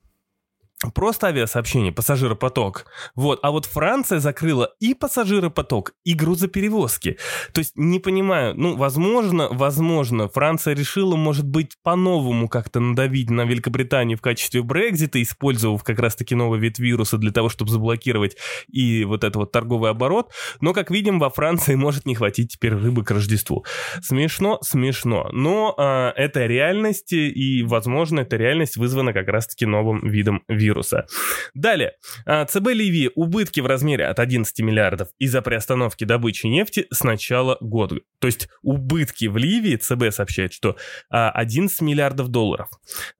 просто 0.91 1.29
авиасообщение, 1.29 1.93
пассажиропоток. 1.93 2.87
Вот. 3.15 3.39
А 3.43 3.51
вот 3.51 3.67
Франция 3.67 4.19
закрыла 4.19 4.75
и 4.81 4.95
пассажиропоток, 4.95 5.95
и 6.05 6.15
грузоперевозки. 6.15 7.19
То 7.53 7.61
есть 7.61 7.73
не 7.77 8.01
понимаю, 8.01 8.55
ну, 8.57 8.77
возможно, 8.77 9.49
возможно, 9.51 10.29
Франция 10.29 10.75
решила, 10.75 11.17
может 11.17 11.47
быть, 11.47 11.77
по-новому 11.83 12.49
как-то 12.49 12.81
надавить 12.81 13.31
на 13.31 13.45
Великобританию 13.45 14.19
в 14.19 14.21
качестве 14.21 14.63
Брекзита, 14.63 15.23
использовав 15.23 15.85
как 15.85 15.99
раз-таки 15.99 16.35
новый 16.35 16.59
вид 16.59 16.79
вируса 16.79 17.19
для 17.19 17.31
того, 17.31 17.49
чтобы 17.49 17.71
заблокировать 17.71 18.37
и 18.69 19.05
вот 19.05 19.25
этот 19.25 19.37
вот 19.37 19.53
торговый 19.53 19.91
оборот. 19.91 20.33
Но, 20.61 20.73
как 20.73 20.91
видим, 20.91 21.19
во 21.19 21.31
Франции 21.31 21.75
может 21.75 22.07
не 22.07 22.15
хватить 22.15 22.53
теперь 22.53 22.75
рыбы 22.75 23.05
к 23.05 23.11
Рождеству. 23.11 23.65
Смешно, 24.01 24.59
смешно. 24.63 25.29
Но 25.33 25.75
э, 25.77 26.13
это 26.17 26.47
реальность, 26.47 27.13
и, 27.13 27.63
возможно, 27.63 28.21
эта 28.21 28.37
реальность 28.37 28.77
вызвана 28.77 29.13
как 29.13 29.29
раз-таки 29.29 29.67
новым 29.67 30.01
видом 30.09 30.43
вируса 30.49 30.72
вируса. 30.73 31.07
Далее. 31.55 31.93
А, 32.27 32.45
ЦБ 32.45 32.69
Ливии 32.69 33.11
убытки 33.15 33.61
в 33.61 33.67
размере 33.67 34.07
от 34.07 34.19
11 34.19 34.59
миллиардов 34.61 35.09
из-за 35.19 35.43
приостановки 35.43 36.05
добычи 36.05 36.47
нефти 36.47 36.87
с 36.91 37.05
начала 37.05 37.59
года. 37.61 38.01
То 38.19 38.27
есть 38.27 38.49
убытки 38.63 39.27
в 39.27 39.37
Ливии, 39.37 39.77
ЦБ 39.77 40.15
сообщает, 40.15 40.53
что 40.53 40.77
11 41.11 41.81
а, 41.81 41.85
миллиардов 41.85 42.29
долларов. 42.29 42.69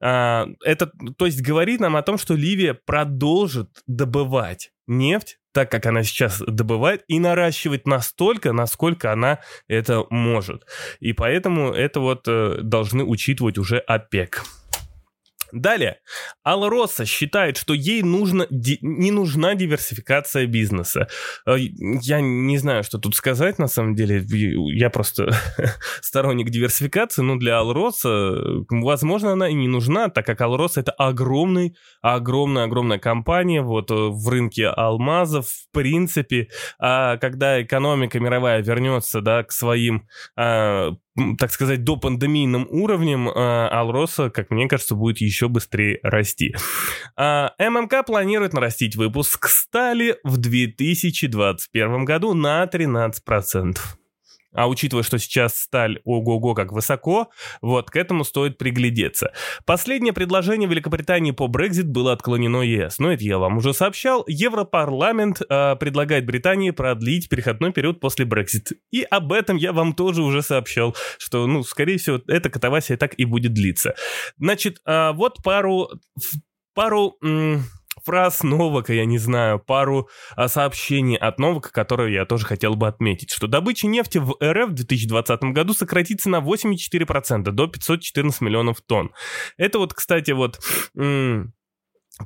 А, 0.01 0.47
это, 0.63 0.91
то 1.17 1.25
есть 1.25 1.41
говорит 1.41 1.79
нам 1.79 1.95
о 1.95 2.01
том, 2.01 2.17
что 2.17 2.33
Ливия 2.33 2.73
продолжит 2.73 3.69
добывать 3.87 4.71
нефть 4.87 5.37
так, 5.53 5.69
как 5.69 5.85
она 5.85 6.03
сейчас 6.03 6.39
добывает, 6.39 7.03
и 7.07 7.19
наращивать 7.19 7.85
настолько, 7.85 8.53
насколько 8.53 9.13
она 9.13 9.39
это 9.67 10.03
может. 10.09 10.65
И 10.99 11.13
поэтому 11.13 11.71
это 11.71 11.99
вот 11.99 12.27
э, 12.27 12.57
должны 12.63 13.03
учитывать 13.03 13.59
уже 13.59 13.77
ОПЕК. 13.77 14.43
Далее. 15.53 15.99
Алла 16.43 16.67
Росса 16.67 17.05
считает, 17.05 17.57
что 17.57 17.75
ей 17.75 18.01
нужно, 18.01 18.47
не 18.49 19.11
нужна 19.11 19.53
диверсификация 19.53 20.47
бизнеса. 20.47 21.07
Э, 21.45 21.57
я 21.57 22.21
не 22.21 22.57
знаю, 22.57 22.83
что 22.83 22.97
тут 22.97 23.15
сказать, 23.15 23.59
на 23.59 23.67
самом 23.67 23.93
деле. 23.93 24.25
Я 24.75 24.89
просто 24.89 25.29
сторонник 26.01 26.49
диверсификации, 26.49 27.21
но 27.21 27.35
для 27.35 27.57
Алла 27.57 27.75
Росса, 27.75 28.35
возможно, 28.69 29.33
она 29.33 29.47
и 29.47 29.53
не 29.53 29.67
нужна, 29.67 30.09
так 30.09 30.25
как 30.25 30.41
Алла 30.41 30.57
Росса 30.57 30.79
это 30.79 30.91
огромный, 30.91 31.75
огромная-огромная 32.01 32.97
компания 32.97 33.61
вот 33.61 33.91
э, 33.91 33.93
в 33.93 34.27
рынке 34.27 34.67
алмазов, 34.67 35.49
в 35.49 35.71
принципе. 35.71 36.47
А 36.79 37.17
когда 37.17 37.61
экономика 37.61 38.19
мировая 38.19 38.63
вернется, 38.63 39.21
да, 39.21 39.43
к 39.43 39.51
своим 39.51 40.07
а, 40.35 40.93
так 41.37 41.51
сказать, 41.51 41.83
до 41.83 41.97
пандемийным 41.97 42.67
уровнем, 42.69 43.29
а, 43.29 43.69
Алроса, 43.69 44.29
как 44.29 44.49
мне 44.49 44.67
кажется, 44.67 44.95
будет 44.95 45.19
еще 45.19 45.47
быстрее 45.47 45.99
расти. 46.03 46.55
А, 47.15 47.53
ММК 47.59 48.05
планирует 48.05 48.53
нарастить 48.53 48.95
выпуск 48.95 49.47
стали 49.47 50.17
в 50.23 50.37
2021 50.37 52.05
году 52.05 52.33
на 52.33 52.65
13%. 52.65 53.77
А 54.53 54.67
учитывая, 54.67 55.03
что 55.03 55.17
сейчас 55.17 55.59
сталь 55.59 55.99
ого-го 56.03 56.53
как 56.53 56.71
высоко, 56.71 57.29
вот 57.61 57.89
к 57.89 57.95
этому 57.95 58.23
стоит 58.23 58.57
приглядеться. 58.57 59.31
Последнее 59.65 60.13
предложение 60.13 60.69
Великобритании 60.69 61.31
по 61.31 61.45
Brexit 61.45 61.85
было 61.85 62.13
отклонено 62.13 62.61
ЕС. 62.61 62.99
Но 62.99 63.11
это 63.11 63.23
я 63.23 63.37
вам 63.37 63.57
уже 63.57 63.73
сообщал. 63.73 64.23
Европарламент 64.27 65.41
э, 65.41 65.75
предлагает 65.75 66.25
Британии 66.25 66.71
продлить 66.71 67.29
переходной 67.29 67.71
период 67.71 67.99
после 67.99 68.25
Brexit. 68.25 68.73
И 68.91 69.03
об 69.03 69.33
этом 69.33 69.57
я 69.57 69.73
вам 69.73 69.93
тоже 69.93 70.21
уже 70.21 70.41
сообщал, 70.41 70.95
что, 71.17 71.47
ну, 71.47 71.63
скорее 71.63 71.97
всего, 71.97 72.21
эта 72.27 72.49
катавасия 72.49 72.97
так 72.97 73.13
и 73.17 73.25
будет 73.25 73.53
длиться. 73.53 73.95
Значит, 74.37 74.79
э, 74.85 75.11
вот 75.13 75.41
пару... 75.43 75.89
пару... 76.73 77.17
М- 77.23 77.63
фраз 78.03 78.43
Новака, 78.43 78.93
я 78.93 79.05
не 79.05 79.17
знаю, 79.17 79.59
пару 79.59 80.09
а, 80.35 80.47
сообщений 80.47 81.15
от 81.15 81.39
Новака, 81.39 81.69
которые 81.69 82.13
я 82.13 82.25
тоже 82.25 82.45
хотел 82.45 82.75
бы 82.75 82.87
отметить, 82.87 83.31
что 83.31 83.47
добыча 83.47 83.87
нефти 83.87 84.17
в 84.17 84.35
РФ 84.41 84.69
в 84.69 84.73
2020 84.73 85.43
году 85.43 85.73
сократится 85.73 86.29
на 86.29 86.37
84% 86.37 87.43
до 87.51 87.67
514 87.67 88.41
миллионов 88.41 88.81
тонн. 88.81 89.11
Это 89.57 89.79
вот, 89.79 89.93
кстати, 89.93 90.31
вот... 90.31 90.59
М- 90.95 91.53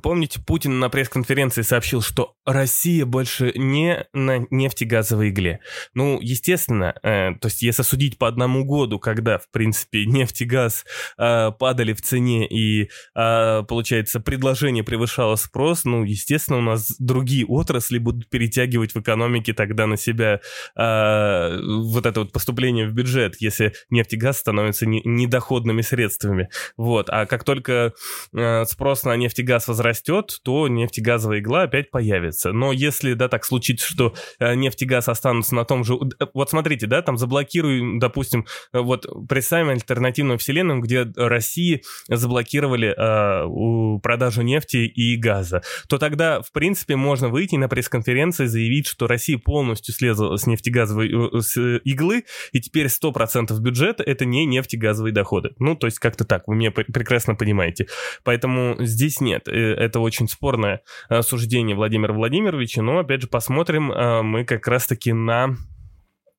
Помните, 0.02 0.40
Путин 0.44 0.78
на 0.78 0.88
пресс-конференции 0.88 1.62
сообщил, 1.62 2.02
что 2.02 2.34
Россия 2.44 3.04
больше 3.04 3.52
не 3.54 4.06
на 4.12 4.46
нефтегазовой 4.50 5.30
игле. 5.30 5.60
Ну, 5.94 6.18
естественно, 6.20 6.94
э, 7.02 7.34
то 7.40 7.48
есть 7.48 7.62
если 7.62 7.82
судить 7.82 8.18
по 8.18 8.28
одному 8.28 8.64
году, 8.64 8.98
когда, 8.98 9.38
в 9.38 9.50
принципе, 9.50 10.06
нефть 10.06 10.42
и 10.42 10.44
газ 10.44 10.84
э, 11.18 11.50
падали 11.58 11.92
в 11.92 12.02
цене 12.02 12.46
и, 12.46 12.90
э, 13.14 13.62
получается, 13.68 14.20
предложение 14.20 14.84
превышало 14.84 15.36
спрос, 15.36 15.84
ну, 15.84 16.04
естественно, 16.04 16.58
у 16.58 16.62
нас 16.62 16.94
другие 16.98 17.46
отрасли 17.46 17.98
будут 17.98 18.28
перетягивать 18.28 18.94
в 18.94 19.00
экономике 19.00 19.52
тогда 19.52 19.86
на 19.86 19.96
себя 19.96 20.40
э, 20.76 21.60
вот 21.62 22.06
это 22.06 22.20
вот 22.20 22.32
поступление 22.32 22.86
в 22.86 22.92
бюджет, 22.92 23.36
если 23.40 23.72
нефть 23.90 24.14
и 24.14 24.16
газ 24.16 24.38
становятся 24.38 24.86
не, 24.86 25.02
недоходными 25.04 25.82
средствами. 25.82 26.48
Вот, 26.76 27.08
а 27.10 27.26
как 27.26 27.44
только 27.44 27.92
э, 28.34 28.64
спрос 28.64 29.04
на 29.04 29.16
нефть 29.16 29.40
и 29.40 29.42
газ 29.42 29.68
возрастет, 29.88 30.38
то 30.42 30.68
нефтегазовая 30.68 31.40
игла 31.40 31.62
опять 31.62 31.90
появится. 31.90 32.52
Но 32.52 32.72
если, 32.72 33.14
да, 33.14 33.28
так 33.28 33.44
случится, 33.44 33.86
что 33.86 34.14
э, 34.38 34.54
нефть 34.54 34.82
и 34.82 34.86
газ 34.86 35.08
останутся 35.08 35.54
на 35.54 35.64
том 35.64 35.84
же... 35.84 35.94
Э, 35.94 36.26
вот 36.34 36.50
смотрите, 36.50 36.86
да, 36.86 37.02
там 37.02 37.16
заблокируем, 37.16 37.98
допустим, 37.98 38.46
э, 38.72 38.80
вот 38.80 39.06
представим 39.28 39.70
альтернативную 39.70 40.38
вселенную, 40.38 40.80
где 40.80 41.06
России 41.16 41.82
заблокировали 42.08 42.88
э, 42.88 44.00
продажу 44.02 44.42
нефти 44.42 44.78
и 44.78 45.16
газа, 45.16 45.62
то 45.88 45.98
тогда, 45.98 46.42
в 46.42 46.52
принципе, 46.52 46.96
можно 46.96 47.28
выйти 47.28 47.56
на 47.56 47.68
пресс-конференции 47.68 48.44
и 48.44 48.48
заявить, 48.48 48.86
что 48.86 49.06
Россия 49.06 49.38
полностью 49.38 49.94
слезла 49.94 50.36
с 50.36 50.46
нефтегазовой 50.46 51.42
с 51.42 51.56
иглы, 51.84 52.24
и 52.52 52.60
теперь 52.60 52.86
100% 52.86 53.58
бюджета— 53.60 54.02
это 54.06 54.24
не 54.24 54.44
нефтегазовые 54.44 55.12
доходы. 55.12 55.50
Ну, 55.58 55.74
то 55.76 55.86
есть 55.86 55.98
как-то 55.98 56.24
так, 56.24 56.42
вы 56.46 56.56
меня 56.56 56.70
прекрасно 56.70 57.34
понимаете. 57.34 57.86
Поэтому 58.24 58.76
здесь 58.78 59.20
нет. 59.20 59.48
Это 59.74 60.00
очень 60.00 60.28
спорное 60.28 60.82
суждение 61.22 61.76
Владимира 61.76 62.12
Владимировича, 62.12 62.82
но, 62.82 62.98
опять 62.98 63.22
же, 63.22 63.28
посмотрим 63.28 63.92
мы 64.26 64.44
как 64.44 64.66
раз-таки 64.66 65.12
на 65.12 65.56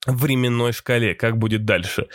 временной 0.05 0.71
шкале, 0.71 1.15
как 1.15 1.37
будет 1.37 1.65
дальше. 1.65 2.07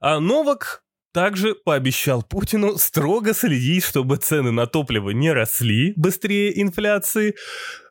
А 0.00 0.20
Новак 0.20 0.82
также 1.12 1.54
пообещал 1.54 2.22
Путину 2.22 2.78
строго 2.78 3.34
следить, 3.34 3.84
чтобы 3.84 4.16
цены 4.16 4.50
на 4.50 4.66
топливо 4.66 5.10
не 5.10 5.32
росли 5.32 5.92
быстрее 5.96 6.60
инфляции. 6.60 7.36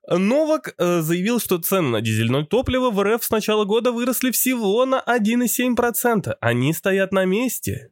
Новак 0.07 0.73
э, 0.77 1.01
заявил, 1.01 1.39
что 1.39 1.59
цены 1.59 1.89
на 1.89 2.01
дизельное 2.01 2.43
топливо 2.43 2.89
в 2.89 3.01
РФ 3.03 3.23
с 3.23 3.29
начала 3.29 3.65
года 3.65 3.91
выросли 3.91 4.31
всего 4.31 4.85
на 4.85 5.03
1,7%. 5.07 6.33
Они 6.41 6.73
стоят 6.73 7.11
на 7.11 7.25
месте. 7.25 7.91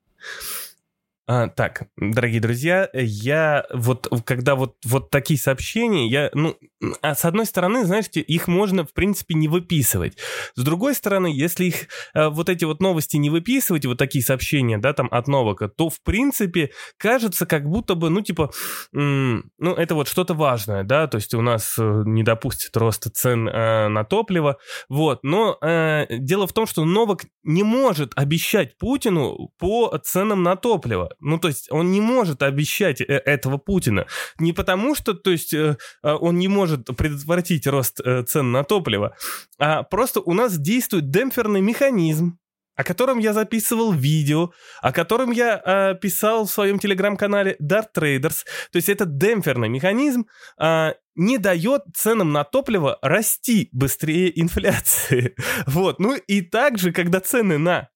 А, 1.32 1.48
так, 1.48 1.84
дорогие 1.96 2.42
друзья, 2.42 2.90
я 2.92 3.64
вот, 3.72 4.08
когда 4.26 4.56
вот, 4.56 4.78
вот 4.84 5.12
такие 5.12 5.40
сообщения, 5.40 6.08
я, 6.08 6.32
ну, 6.34 6.58
а 7.04 7.14
с 7.14 7.24
одной 7.24 7.46
стороны, 7.46 7.86
знаете, 7.86 8.20
их 8.20 8.48
можно, 8.48 8.84
в 8.84 8.94
принципе, 8.94 9.36
не 9.36 9.48
выписывать. 9.48 10.18
С 10.56 10.64
другой 10.64 10.96
стороны, 10.96 11.28
если 11.28 11.66
их, 11.66 11.76
а, 12.16 12.32
вот 12.32 12.50
эти 12.50 12.66
вот 12.66 12.82
новости 12.82 13.18
не 13.18 13.30
выписывать, 13.30 13.86
вот 13.86 14.00
такие 14.00 14.24
сообщения, 14.24 14.80
да, 14.80 14.94
там, 14.94 15.08
от 15.12 15.28
Новака, 15.28 15.68
то, 15.68 15.92
в 15.92 16.02
принципе, 16.02 16.72
кажется, 16.98 17.46
как 17.46 17.70
будто 17.70 17.94
бы, 17.94 18.10
ну, 18.10 18.22
типа, 18.22 18.52
ну, 18.92 19.44
это 19.60 19.94
вот 19.94 20.08
что-то 20.08 20.34
важное, 20.34 20.84
да, 20.84 21.06
то 21.06 21.18
есть 21.18 21.36
у 21.36 21.42
нас 21.44 21.76
э, 21.78 22.04
не 22.08 22.24
допустит 22.24 22.76
роста 22.76 23.12
цен 23.12 23.48
э, 23.48 23.88
на 23.88 24.04
топливо, 24.04 24.58
вот, 24.90 25.20
но 25.22 25.60
э, 25.62 26.08
дело 26.10 26.48
в 26.48 26.54
том, 26.54 26.66
что 26.66 26.86
Новак 26.86 27.26
не 27.44 27.62
может 27.62 28.14
обещать 28.16 28.80
Путину 28.80 29.52
по 29.60 29.96
ценам 30.04 30.42
на 30.42 30.56
топливо. 30.56 31.12
Ну, 31.20 31.38
то 31.38 31.48
есть 31.48 31.72
он 31.72 31.92
не 31.92 32.02
может 32.02 32.44
обещать 32.44 33.02
э, 33.02 33.06
этого 33.06 33.58
Путина. 33.58 34.06
Не 34.40 34.54
потому 34.54 34.96
что, 34.96 35.14
то 35.14 35.32
есть, 35.32 35.54
э, 35.54 35.78
э, 36.04 36.12
он 36.14 36.40
не 36.40 36.48
может 36.48 36.86
предотвратить 36.98 37.68
рост 37.68 38.00
цен 38.28 38.52
на 38.52 38.64
топливо, 38.64 39.16
а 39.58 39.84
просто 39.84 40.22
у 40.22 40.34
нас 40.34 40.58
действует 40.58 41.10
демпферный 41.10 41.62
механизм, 41.62 42.40
о 42.80 42.84
котором 42.86 43.20
я 43.20 43.34
записывал 43.34 43.92
видео, 43.92 44.54
о 44.82 44.94
котором 44.94 45.32
я 45.32 45.62
э, 45.66 45.96
писал 46.00 46.46
в 46.46 46.50
своем 46.50 46.80
телеграм-канале 46.80 47.58
Dart 47.62 47.88
Traders. 47.94 48.46
То 48.72 48.78
есть 48.78 48.88
это 48.88 49.06
демпферный 49.06 49.68
механизм 49.68 50.28
э, 50.58 50.94
не 51.16 51.38
дает 51.40 51.82
ценам 51.94 52.32
на 52.32 52.46
топливо 52.46 52.98
расти 53.02 53.68
быстрее 53.74 54.32
инфляции. 54.40 55.36
Вот. 55.68 56.00
Ну 56.00 56.16
и 56.16 56.40
также, 56.40 56.94
когда 56.94 57.20
цены 57.20 57.58
на 57.58 57.90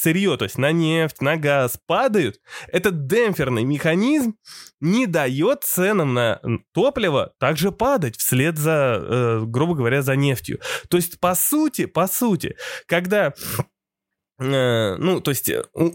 сырье, 0.00 0.36
то 0.36 0.44
есть 0.44 0.58
на 0.58 0.72
нефть, 0.72 1.20
на 1.20 1.36
газ 1.36 1.78
падают, 1.86 2.40
этот 2.68 3.06
демпферный 3.06 3.64
механизм 3.64 4.34
не 4.80 5.06
дает 5.06 5.64
ценам 5.64 6.14
на 6.14 6.40
топливо 6.72 7.32
также 7.38 7.72
падать 7.72 8.16
вслед 8.16 8.58
за, 8.58 8.98
э, 9.00 9.40
грубо 9.44 9.74
говоря, 9.74 10.02
за 10.02 10.16
нефтью. 10.16 10.60
То 10.88 10.96
есть, 10.96 11.20
по 11.20 11.34
сути, 11.34 11.86
по 11.86 12.06
сути, 12.06 12.56
когда 12.86 13.34
э, 14.38 14.96
ну, 14.96 15.20
то 15.20 15.30
есть 15.30 15.48
э, 15.48 15.64
у, 15.74 15.92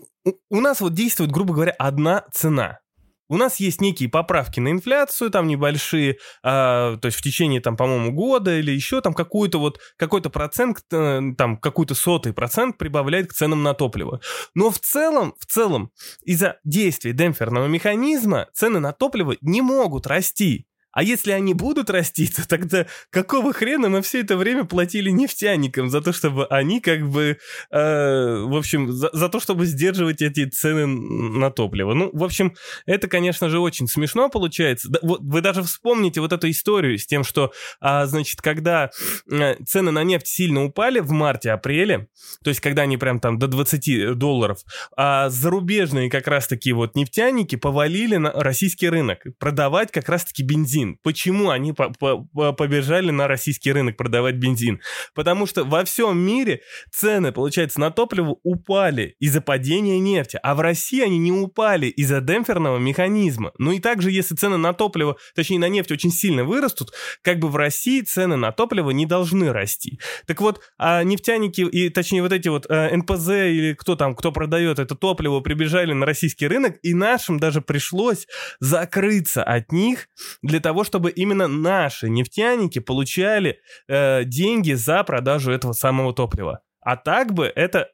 у 0.49 0.61
нас 0.61 0.81
вот 0.81 0.93
действует, 0.93 1.31
грубо 1.31 1.53
говоря, 1.53 1.73
одна 1.77 2.25
цена. 2.31 2.79
У 3.27 3.37
нас 3.37 3.59
есть 3.59 3.81
некие 3.81 4.09
поправки 4.09 4.59
на 4.59 4.69
инфляцию, 4.69 5.31
там 5.31 5.47
небольшие, 5.47 6.17
а, 6.43 6.97
то 6.97 7.07
есть 7.07 7.17
в 7.17 7.21
течение, 7.21 7.59
там, 7.61 7.75
по-моему, 7.75 8.11
года 8.11 8.57
или 8.57 8.71
еще 8.71 9.01
там 9.01 9.13
какой-то 9.13 9.59
вот, 9.59 9.79
какой-то 9.97 10.29
процент, 10.29 10.79
э, 10.91 11.21
там, 11.37 11.57
какой-то 11.57 11.95
сотый 11.95 12.33
процент 12.33 12.77
прибавляет 12.77 13.27
к 13.27 13.33
ценам 13.33 13.63
на 13.63 13.73
топливо. 13.73 14.21
Но 14.53 14.69
в 14.69 14.79
целом, 14.79 15.33
в 15.39 15.45
целом, 15.45 15.91
из-за 16.23 16.59
действий 16.63 17.13
демпферного 17.13 17.67
механизма 17.67 18.47
цены 18.53 18.79
на 18.79 18.93
топливо 18.93 19.35
не 19.41 19.61
могут 19.61 20.07
расти. 20.07 20.67
А 20.95 21.03
если 21.03 21.31
они 21.31 21.53
будут 21.53 21.89
расти, 21.89 22.25
то 22.27 22.47
тогда 22.47 22.87
какого 23.11 23.53
хрена 23.53 23.89
мы 23.89 24.01
все 24.01 24.21
это 24.21 24.37
время 24.37 24.63
платили 24.63 25.11
нефтяникам 25.11 25.89
за 25.89 26.01
то, 26.01 26.13
чтобы 26.13 26.47
они 26.47 26.79
как 26.79 27.07
бы, 27.07 27.37
э, 27.69 28.43
в 28.45 28.55
общем, 28.55 28.91
за, 28.91 29.09
за 29.11 29.29
то, 29.29 29.39
чтобы 29.41 29.65
сдерживать 29.65 30.21
эти 30.21 30.45
цены 30.45 30.87
на 30.87 31.51
топливо. 31.51 31.93
Ну, 31.93 32.09
в 32.13 32.23
общем, 32.23 32.55
это, 32.85 33.09
конечно 33.09 33.49
же, 33.49 33.59
очень 33.59 33.87
смешно 33.87 34.29
получается. 34.29 34.89
Да, 34.89 34.99
вот 35.01 35.19
вы 35.21 35.41
даже 35.41 35.63
вспомните 35.63 36.21
вот 36.21 36.31
эту 36.31 36.49
историю 36.49 36.97
с 36.97 37.05
тем, 37.05 37.25
что, 37.25 37.51
а, 37.81 38.05
значит, 38.05 38.41
когда 38.41 38.89
э, 39.29 39.55
цены 39.65 39.91
на 39.91 40.03
нефть 40.05 40.27
сильно 40.27 40.63
упали 40.63 41.01
в 41.01 41.11
марте-апреле, 41.11 42.07
то 42.41 42.49
есть 42.49 42.61
когда 42.61 42.83
они 42.83 42.95
прям 42.95 43.19
там 43.19 43.37
до 43.37 43.47
20 43.47 44.17
долларов, 44.17 44.59
а 44.95 45.29
зарубежные 45.29 46.09
как 46.09 46.27
раз-таки 46.27 46.71
вот 46.71 46.95
нефтяники 46.95 47.57
повалили 47.57 48.15
на 48.15 48.31
российский 48.31 48.87
рынок 48.87 49.25
продавать 49.39 49.91
как 49.91 50.07
раз-таки 50.07 50.41
бензин 50.41 50.84
бензин. 50.85 50.99
Почему 51.03 51.49
они 51.49 51.73
по 51.73 51.89
по 51.89 52.53
побежали 52.53 53.11
на 53.11 53.27
российский 53.27 53.71
рынок 53.71 53.97
продавать 53.97 54.35
бензин? 54.35 54.81
Потому 55.13 55.45
что 55.45 55.63
во 55.63 55.83
всем 55.83 56.17
мире 56.17 56.61
цены, 56.91 57.31
получается, 57.31 57.79
на 57.79 57.91
топливо 57.91 58.37
упали 58.43 59.15
из-за 59.19 59.41
падения 59.41 59.99
нефти, 59.99 60.39
а 60.41 60.55
в 60.55 60.61
России 60.61 61.01
они 61.01 61.17
не 61.17 61.31
упали 61.31 61.87
из-за 61.87 62.21
демпферного 62.21 62.77
механизма. 62.77 63.51
Ну 63.57 63.71
и 63.71 63.79
также, 63.79 64.11
если 64.11 64.35
цены 64.35 64.57
на 64.57 64.73
топливо, 64.73 65.17
точнее 65.35 65.59
на 65.59 65.69
нефть 65.69 65.91
очень 65.91 66.11
сильно 66.11 66.43
вырастут, 66.43 66.93
как 67.21 67.39
бы 67.39 67.49
в 67.49 67.55
России 67.55 68.01
цены 68.01 68.35
на 68.35 68.51
топливо 68.51 68.91
не 68.91 69.05
должны 69.05 69.51
расти. 69.51 69.99
Так 70.25 70.41
вот, 70.41 70.61
а 70.77 71.03
нефтяники, 71.03 71.61
и 71.61 71.89
точнее 71.89 72.21
вот 72.21 72.31
эти 72.31 72.49
вот 72.49 72.65
э, 72.69 72.95
НПЗ 72.95 73.29
или 73.29 73.73
кто 73.73 73.95
там, 73.95 74.15
кто 74.15 74.31
продает 74.31 74.79
это 74.79 74.95
топливо, 74.95 75.39
прибежали 75.39 75.93
на 75.93 76.05
российский 76.05 76.47
рынок, 76.47 76.77
и 76.83 76.93
нашим 76.93 77.39
даже 77.39 77.61
пришлось 77.61 78.27
закрыться 78.59 79.43
от 79.43 79.71
них 79.71 80.07
для 80.41 80.59
того, 80.59 80.74
того, 80.75 80.83
чтобы 80.83 81.09
именно 81.09 81.47
наши 81.47 82.09
нефтяники 82.09 82.79
получали 82.79 83.59
э, 83.87 84.25
деньги 84.25 84.73
за 84.73 85.03
продажу 85.05 85.51
этого 85.51 85.71
самого 85.71 86.13
топлива. 86.13 86.59
А 86.81 86.97
так 86.97 87.33
бы 87.33 87.45
это, 87.45 87.87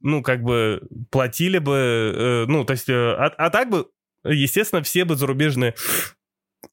ну, 0.00 0.22
как 0.22 0.42
бы 0.42 0.80
платили 1.10 1.58
бы, 1.58 1.74
э, 1.76 2.44
ну, 2.48 2.64
то 2.64 2.72
есть, 2.72 2.88
э, 2.88 2.94
а, 2.94 3.26
а 3.36 3.50
так 3.50 3.68
бы, 3.68 3.86
естественно, 4.24 4.82
все 4.82 5.04
бы 5.04 5.14
зарубежные 5.14 5.74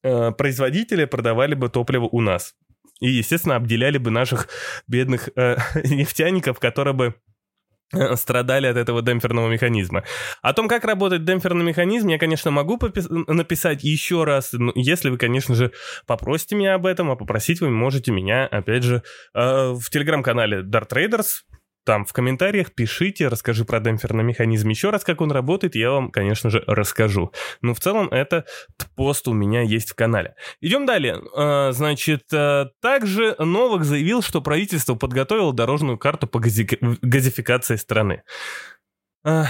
э, 0.02 0.30
производители 0.30 1.04
продавали 1.04 1.54
бы 1.54 1.68
топливо 1.68 2.08
у 2.10 2.22
нас. 2.22 2.54
И, 3.00 3.10
естественно, 3.10 3.56
обделяли 3.56 3.98
бы 3.98 4.10
наших 4.10 4.48
бедных 4.88 5.28
э, 5.36 5.56
нефтяников, 5.84 6.58
которые 6.58 6.94
бы 6.94 7.14
страдали 8.14 8.66
от 8.66 8.76
этого 8.76 9.02
демпферного 9.02 9.48
механизма. 9.48 10.04
О 10.42 10.52
том, 10.52 10.68
как 10.68 10.84
работает 10.84 11.24
демпферный 11.24 11.64
механизм, 11.64 12.08
я, 12.08 12.18
конечно, 12.18 12.50
могу 12.50 12.78
написать 13.26 13.84
еще 13.84 14.24
раз, 14.24 14.52
если 14.74 15.10
вы, 15.10 15.18
конечно 15.18 15.54
же, 15.54 15.72
попросите 16.06 16.56
меня 16.56 16.74
об 16.74 16.86
этом, 16.86 17.10
а 17.10 17.16
попросить 17.16 17.60
вы 17.60 17.70
можете 17.70 18.12
меня, 18.12 18.46
опять 18.46 18.82
же, 18.82 19.02
э, 19.34 19.72
в 19.72 19.90
телеграм-канале 19.90 20.62
Dart 20.62 20.88
Traders, 20.88 21.42
там 21.84 22.04
в 22.04 22.12
комментариях 22.12 22.72
пишите, 22.74 23.28
расскажи 23.28 23.64
про 23.64 23.80
демпферный 23.80 24.22
механизм 24.22 24.68
еще 24.68 24.90
раз, 24.90 25.02
как 25.02 25.20
он 25.20 25.32
работает, 25.32 25.74
я 25.74 25.90
вам, 25.90 26.10
конечно 26.10 26.50
же, 26.50 26.62
расскажу. 26.66 27.32
Но 27.62 27.74
в 27.74 27.80
целом 27.80 28.08
это 28.08 28.44
пост 28.96 29.26
у 29.28 29.32
меня 29.32 29.62
есть 29.62 29.90
в 29.90 29.94
канале. 29.94 30.34
Идем 30.60 30.86
далее. 30.86 31.20
А, 31.34 31.72
значит, 31.72 32.24
а, 32.32 32.70
также 32.82 33.34
Новак 33.38 33.84
заявил, 33.84 34.22
что 34.22 34.42
правительство 34.42 34.94
подготовило 34.94 35.52
дорожную 35.52 35.98
карту 35.98 36.26
по 36.26 36.38
газификации 36.38 37.76
страны. 37.76 38.22
А, 39.24 39.46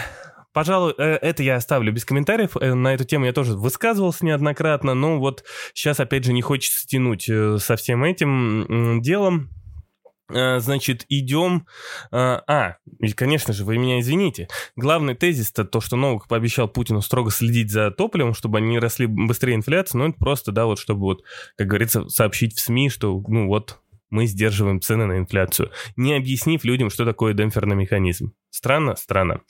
пожалуй, 0.52 0.94
э, 0.98 1.18
это 1.22 1.42
я 1.42 1.56
оставлю 1.56 1.92
без 1.92 2.04
комментариев. 2.04 2.56
Э, 2.56 2.74
на 2.74 2.94
эту 2.94 3.04
тему 3.04 3.26
я 3.26 3.32
тоже 3.32 3.54
высказывался 3.56 4.24
неоднократно, 4.24 4.94
но 4.94 5.18
вот 5.18 5.44
сейчас, 5.74 6.00
опять 6.00 6.24
же, 6.24 6.32
не 6.32 6.42
хочется 6.42 6.86
тянуть 6.86 7.28
э, 7.28 7.58
со 7.58 7.76
всем 7.76 8.04
этим 8.04 9.00
делом. 9.02 9.50
Э, 10.32 10.60
значит, 10.60 11.04
идем... 11.08 11.66
Э, 12.12 12.40
а, 12.46 12.76
и, 12.98 13.12
конечно 13.12 13.52
же, 13.52 13.64
вы 13.64 13.78
меня 13.78 14.00
извините. 14.00 14.48
Главный 14.76 15.14
тезис-то 15.14 15.64
то, 15.64 15.80
что 15.80 15.96
Новак 15.96 16.28
пообещал 16.28 16.68
Путину 16.68 17.00
строго 17.00 17.30
следить 17.30 17.70
за 17.70 17.90
топливом, 17.90 18.34
чтобы 18.34 18.58
они 18.58 18.78
росли 18.78 19.06
быстрее 19.06 19.54
инфляции, 19.54 19.98
но 19.98 20.08
это 20.08 20.18
просто, 20.18 20.52
да, 20.52 20.66
вот 20.66 20.78
чтобы 20.78 21.00
вот, 21.00 21.24
как 21.56 21.66
говорится, 21.66 22.08
сообщить 22.08 22.56
в 22.56 22.60
СМИ, 22.60 22.90
что, 22.90 23.22
ну 23.26 23.46
вот, 23.48 23.79
мы 24.10 24.26
сдерживаем 24.26 24.80
цены 24.80 25.06
на 25.06 25.18
инфляцию, 25.18 25.70
не 25.96 26.14
объяснив 26.14 26.64
людям, 26.64 26.90
что 26.90 27.04
такое 27.04 27.32
демпферный 27.32 27.76
механизм. 27.76 28.34
Странно? 28.50 28.96
Странно. 28.96 29.42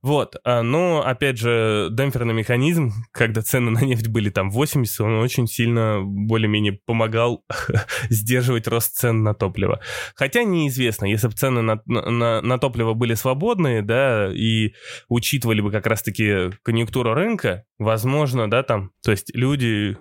Вот, 0.00 0.36
а, 0.42 0.62
но, 0.62 1.06
опять 1.06 1.38
же, 1.38 1.88
демпферный 1.90 2.32
механизм, 2.32 2.92
когда 3.12 3.42
цены 3.42 3.70
на 3.70 3.80
нефть 3.80 4.08
были 4.08 4.30
там 4.30 4.50
80, 4.50 5.00
он 5.00 5.18
очень 5.18 5.46
сильно 5.46 6.00
более-менее 6.02 6.80
помогал 6.86 7.44
сдерживать 8.08 8.66
рост 8.66 8.96
цен 8.96 9.22
на 9.22 9.34
топливо. 9.34 9.80
Хотя 10.14 10.44
неизвестно, 10.44 11.04
если 11.04 11.28
бы 11.28 11.34
цены 11.34 11.60
на, 11.60 11.82
на, 11.84 12.40
на 12.40 12.58
топливо 12.58 12.94
были 12.94 13.12
свободные, 13.14 13.82
да, 13.82 14.32
и 14.32 14.72
учитывали 15.08 15.60
бы 15.60 15.70
как 15.70 15.86
раз-таки 15.86 16.50
конъюнктуру 16.62 17.12
рынка, 17.12 17.64
возможно, 17.78 18.50
да, 18.50 18.62
там, 18.62 18.92
то 19.02 19.10
есть 19.10 19.30
люди 19.34 19.98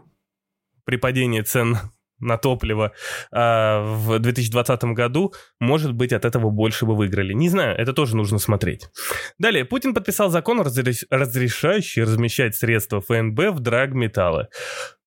при 0.86 0.96
падении 0.96 1.42
цен 1.42 1.78
на 2.20 2.38
топливо 2.38 2.94
а, 3.32 3.82
в 3.82 4.20
2020 4.20 4.84
году, 4.86 5.34
может 5.60 5.94
быть, 5.94 6.14
от 6.14 6.26
этого 6.26 6.50
больше 6.50 6.86
бы 6.86 6.96
выиграли. 6.96 7.34
Не 7.34 7.50
знаю, 7.50 7.78
это 7.78 7.94
тоже 7.94 8.16
нужно 8.16 8.40
смотреть. 8.40 8.90
Далее, 9.38 9.66
Путин 9.66 9.94
подписал 9.94 10.30
закон, 10.30 10.62
разрешающий 10.62 12.04
размещать 12.04 12.56
средства 12.56 13.02
ФНБ 13.02 13.40
в 13.52 13.60
драгметаллы. 13.60 14.48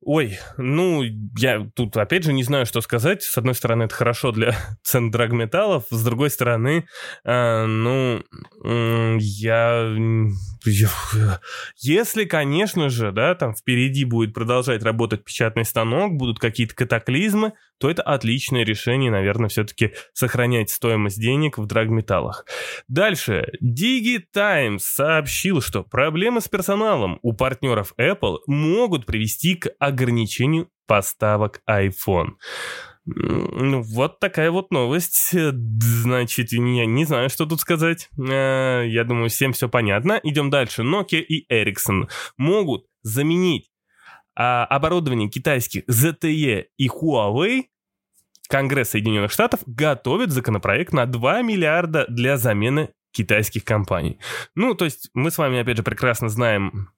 Ой, 0.03 0.39
ну, 0.57 1.03
я 1.37 1.69
тут 1.75 1.95
опять 1.99 2.25
же 2.25 2.33
не 2.33 2.43
знаю, 2.43 2.65
что 2.65 2.81
сказать. 2.81 3.23
С 3.23 3.37
одной 3.37 3.55
стороны, 3.55 3.83
это 3.83 3.95
хорошо 3.95 4.33
для 4.33 4.57
цен 4.83 5.11
драгметаллов, 5.11 5.85
с 5.91 6.05
другой 6.05 6.31
стороны, 6.31 6.87
э, 7.25 7.67
ну, 7.67 8.23
э, 8.65 9.17
я... 9.21 9.95
Если, 11.77 12.25
конечно 12.25 12.89
же, 12.89 13.13
да, 13.13 13.35
там 13.35 13.55
впереди 13.55 14.05
будет 14.05 14.33
продолжать 14.33 14.83
работать 14.83 15.25
печатный 15.25 15.65
станок, 15.65 16.15
будут 16.15 16.39
какие-то 16.39 16.75
катаклизмы, 16.75 17.53
то 17.81 17.91
это 17.91 18.03
отличное 18.03 18.63
решение, 18.63 19.11
наверное, 19.11 19.49
все-таки 19.49 19.95
сохранять 20.13 20.69
стоимость 20.69 21.19
денег 21.19 21.57
в 21.57 21.67
драгметаллах. 21.67 22.45
Дальше. 22.89 23.53
DigiTimes 23.63 24.81
сообщил, 24.81 25.63
что 25.63 25.83
проблемы 25.83 26.43
с 26.43 26.49
персоналом 26.49 27.19
у 27.23 27.33
партнеров 27.33 27.95
Apple 27.99 28.39
могут 28.47 29.07
привести 29.07 29.55
к 29.55 29.71
ограничению 29.79 30.69
поставок 30.87 31.63
iPhone. 31.69 32.33
Ну, 33.07 33.81
вот 33.81 34.21
такая 34.21 34.51
вот 34.51 34.71
новость. 34.71 35.31
Значит, 35.33 36.53
я 36.53 36.87
не 36.87 37.05
знаю, 37.07 37.31
что 37.31 37.47
тут 37.47 37.61
сказать. 37.61 38.09
Э, 38.19 38.85
я 38.87 39.05
думаю, 39.05 39.31
всем 39.31 39.53
все 39.53 39.69
понятно. 39.69 40.21
Идем 40.23 40.51
дальше. 40.51 40.83
Nokia 40.83 41.21
и 41.21 41.51
Ericsson 41.53 42.11
могут 42.37 42.85
заменить 43.03 43.70
а, 44.37 44.65
оборудование 44.65 45.29
китайских 45.29 45.85
ZTE 45.87 46.67
и 46.77 46.89
Huawei 46.89 47.65
Конгресс 48.49 48.91
Соединенных 48.91 49.31
Штатов 49.31 49.61
готовит 49.67 50.33
законопроект 50.33 50.93
на 50.93 51.07
2 51.07 51.43
миллиарда 51.43 52.07
для 52.09 52.37
замены 52.37 52.91
китайских 53.13 53.65
компаний. 53.65 54.19
Ну, 54.55 54.75
то 54.75 54.85
есть 54.85 55.11
мы 55.15 55.31
с 55.31 55.39
вами, 55.39 55.61
опять 55.61 55.77
же, 55.77 55.83
прекрасно 55.83 56.29
знаем 56.29 56.91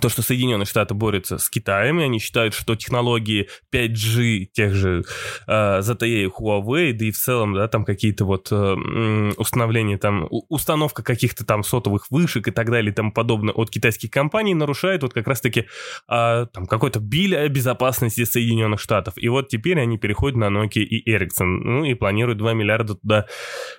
то, 0.00 0.08
что 0.08 0.22
Соединенные 0.22 0.66
Штаты 0.66 0.94
борются 0.94 1.38
с 1.38 1.48
Китаем, 1.48 2.00
и 2.00 2.04
они 2.04 2.18
считают, 2.18 2.54
что 2.54 2.74
технологии 2.76 3.48
5G, 3.72 4.46
тех 4.46 4.74
же 4.74 5.04
э, 5.46 5.80
ZTE 5.80 6.24
и 6.24 6.26
Huawei, 6.26 6.92
да 6.92 7.04
и 7.04 7.10
в 7.10 7.16
целом, 7.16 7.54
да, 7.54 7.68
там 7.68 7.84
какие-то 7.84 8.24
вот 8.24 8.48
э, 8.50 9.32
установления, 9.36 9.98
там, 9.98 10.28
установка 10.30 11.02
каких-то 11.02 11.44
там 11.44 11.62
сотовых 11.62 12.06
вышек 12.10 12.48
и 12.48 12.50
так 12.50 12.70
далее 12.70 12.92
и 12.92 12.94
тому 12.94 13.12
подобное 13.12 13.54
от 13.54 13.70
китайских 13.70 14.10
компаний 14.10 14.54
нарушает 14.54 15.02
вот 15.02 15.12
как 15.12 15.26
раз-таки 15.26 15.66
э, 16.08 16.46
там 16.52 16.66
какой-то 16.66 17.00
биль 17.00 17.36
о 17.36 17.48
безопасности 17.48 18.24
Соединенных 18.24 18.80
Штатов. 18.80 19.14
И 19.16 19.28
вот 19.28 19.48
теперь 19.48 19.80
они 19.80 19.98
переходят 19.98 20.36
на 20.36 20.46
Nokia 20.46 20.82
и 20.82 21.10
Ericsson, 21.10 21.44
ну 21.44 21.84
и 21.84 21.94
планируют 21.94 22.38
2 22.38 22.52
миллиарда 22.54 22.94
туда 22.94 23.26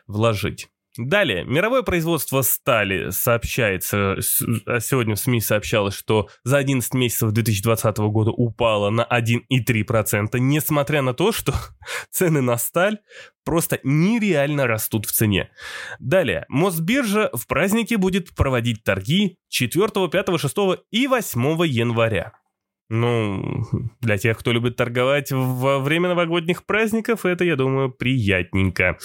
вложить. 0.08 0.68
Далее, 0.98 1.44
мировое 1.44 1.82
производство 1.82 2.42
стали 2.42 3.10
сообщается, 3.10 4.18
а 4.66 4.80
сегодня 4.80 5.16
в 5.16 5.20
СМИ 5.20 5.42
сообщалось, 5.42 5.94
что 5.94 6.30
за 6.44 6.58
11 6.58 6.94
месяцев 6.94 7.32
2020 7.32 7.98
года 7.98 8.32
упало 8.32 8.90
на 8.90 9.06
1,3%, 9.06 10.40
несмотря 10.40 11.02
на 11.02 11.14
то, 11.14 11.34
что 11.34 11.54
цены 12.12 12.42
на 12.42 12.58
сталь 12.58 13.00
просто 13.44 13.80
нереально 13.84 14.68
растут 14.68 15.06
в 15.06 15.12
цене. 15.12 15.50
Далее, 16.00 16.46
Мосбиржа 16.48 17.30
в 17.34 17.46
празднике 17.46 17.98
будет 17.98 18.34
проводить 18.34 18.84
торги 18.84 19.38
4, 19.50 20.10
5, 20.10 20.40
6 20.40 20.56
и 20.92 21.08
8 21.08 21.66
января. 21.68 22.34
Ну, 22.90 23.64
для 24.02 24.18
тех, 24.18 24.38
кто 24.38 24.52
любит 24.52 24.76
торговать 24.76 25.32
во 25.32 25.80
время 25.80 26.10
новогодних 26.10 26.66
праздников, 26.66 27.26
это, 27.26 27.44
я 27.44 27.56
думаю, 27.56 27.92
приятненько. 27.92 28.98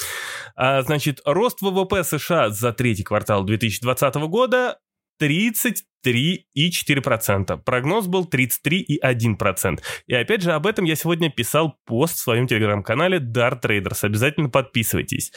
А, 0.55 0.83
значит, 0.83 1.21
рост 1.25 1.63
ВВП 1.63 2.05
США 2.05 2.51
за 2.51 2.73
третий 2.73 3.05
квартал 3.05 3.45
2020 3.45 4.15
года 4.29 4.79
30 5.19 5.85
3,4%. 6.05 7.59
Прогноз 7.65 8.07
был 8.07 8.29
33,1%. 8.29 9.81
И 10.07 10.15
опять 10.15 10.43
же, 10.43 10.53
об 10.53 10.67
этом 10.67 10.85
я 10.85 10.97
сегодня 10.97 11.31
писал 11.31 11.77
пост 11.87 12.17
в 12.17 12.21
своем 12.21 12.47
телеграм-канале 12.47 13.19
Dart 13.19 13.61
Traders. 13.63 13.99
Обязательно 14.05 14.49
подписывайтесь. 14.49 15.33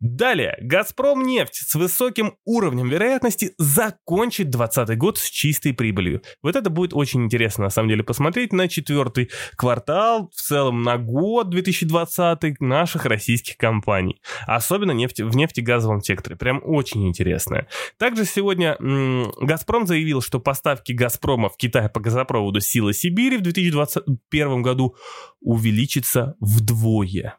Далее. 0.00 0.56
Газпром 0.60 1.22
нефть 1.24 1.56
с 1.66 1.74
высоким 1.74 2.34
уровнем 2.44 2.88
вероятности 2.88 3.52
закончит 3.58 4.50
2020 4.50 4.98
год 4.98 5.18
с 5.18 5.28
чистой 5.30 5.72
прибылью. 5.72 6.22
Вот 6.42 6.56
это 6.56 6.70
будет 6.70 6.92
очень 6.94 7.24
интересно, 7.24 7.64
на 7.64 7.70
самом 7.70 7.88
деле, 7.88 8.02
посмотреть 8.02 8.52
на 8.52 8.68
четвертый 8.68 9.30
квартал, 9.56 10.30
в 10.34 10.40
целом 10.40 10.82
на 10.82 10.98
год 10.98 11.50
2020 11.50 12.60
наших 12.60 13.04
российских 13.04 13.56
компаний. 13.56 14.20
Особенно 14.46 14.92
нефть, 14.92 15.20
в 15.20 15.36
нефтегазовом 15.36 16.02
секторе. 16.02 16.36
Прям 16.36 16.60
очень 16.64 17.06
интересно. 17.06 17.66
Также 17.98 18.24
сегодня 18.24 18.76
м- 18.80 19.32
Газпром 19.40 19.86
заявил, 19.86 19.99
заявил, 20.00 20.22
что 20.22 20.40
поставки 20.40 20.92
«Газпрома» 20.92 21.50
в 21.50 21.56
Китай 21.56 21.90
по 21.90 22.00
газопроводу 22.00 22.60
«Сила 22.60 22.94
Сибири» 22.94 23.36
в 23.36 23.42
2021 23.42 24.62
году 24.62 24.96
увеличатся 25.40 26.36
вдвое. 26.40 27.36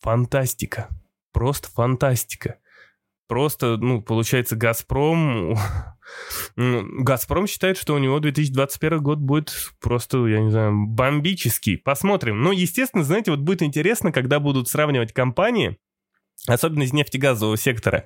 Фантастика. 0.00 0.88
Просто 1.32 1.70
фантастика. 1.70 2.58
Просто, 3.28 3.78
ну, 3.78 4.02
получается, 4.02 4.56
«Газпром...» 4.56 5.56
«Газпром» 6.56 7.46
считает, 7.46 7.78
что 7.78 7.94
у 7.94 7.98
него 7.98 8.20
2021 8.20 9.02
год 9.02 9.18
будет 9.18 9.54
просто, 9.80 10.26
я 10.26 10.40
не 10.40 10.50
знаю, 10.50 10.86
бомбический. 10.86 11.78
Посмотрим. 11.78 12.42
Но, 12.42 12.52
естественно, 12.52 13.04
знаете, 13.04 13.30
вот 13.30 13.40
будет 13.40 13.62
интересно, 13.62 14.12
когда 14.12 14.38
будут 14.38 14.68
сравнивать 14.68 15.14
компании, 15.14 15.78
особенно 16.46 16.82
из 16.82 16.92
нефтегазового 16.92 17.56
сектора, 17.56 18.04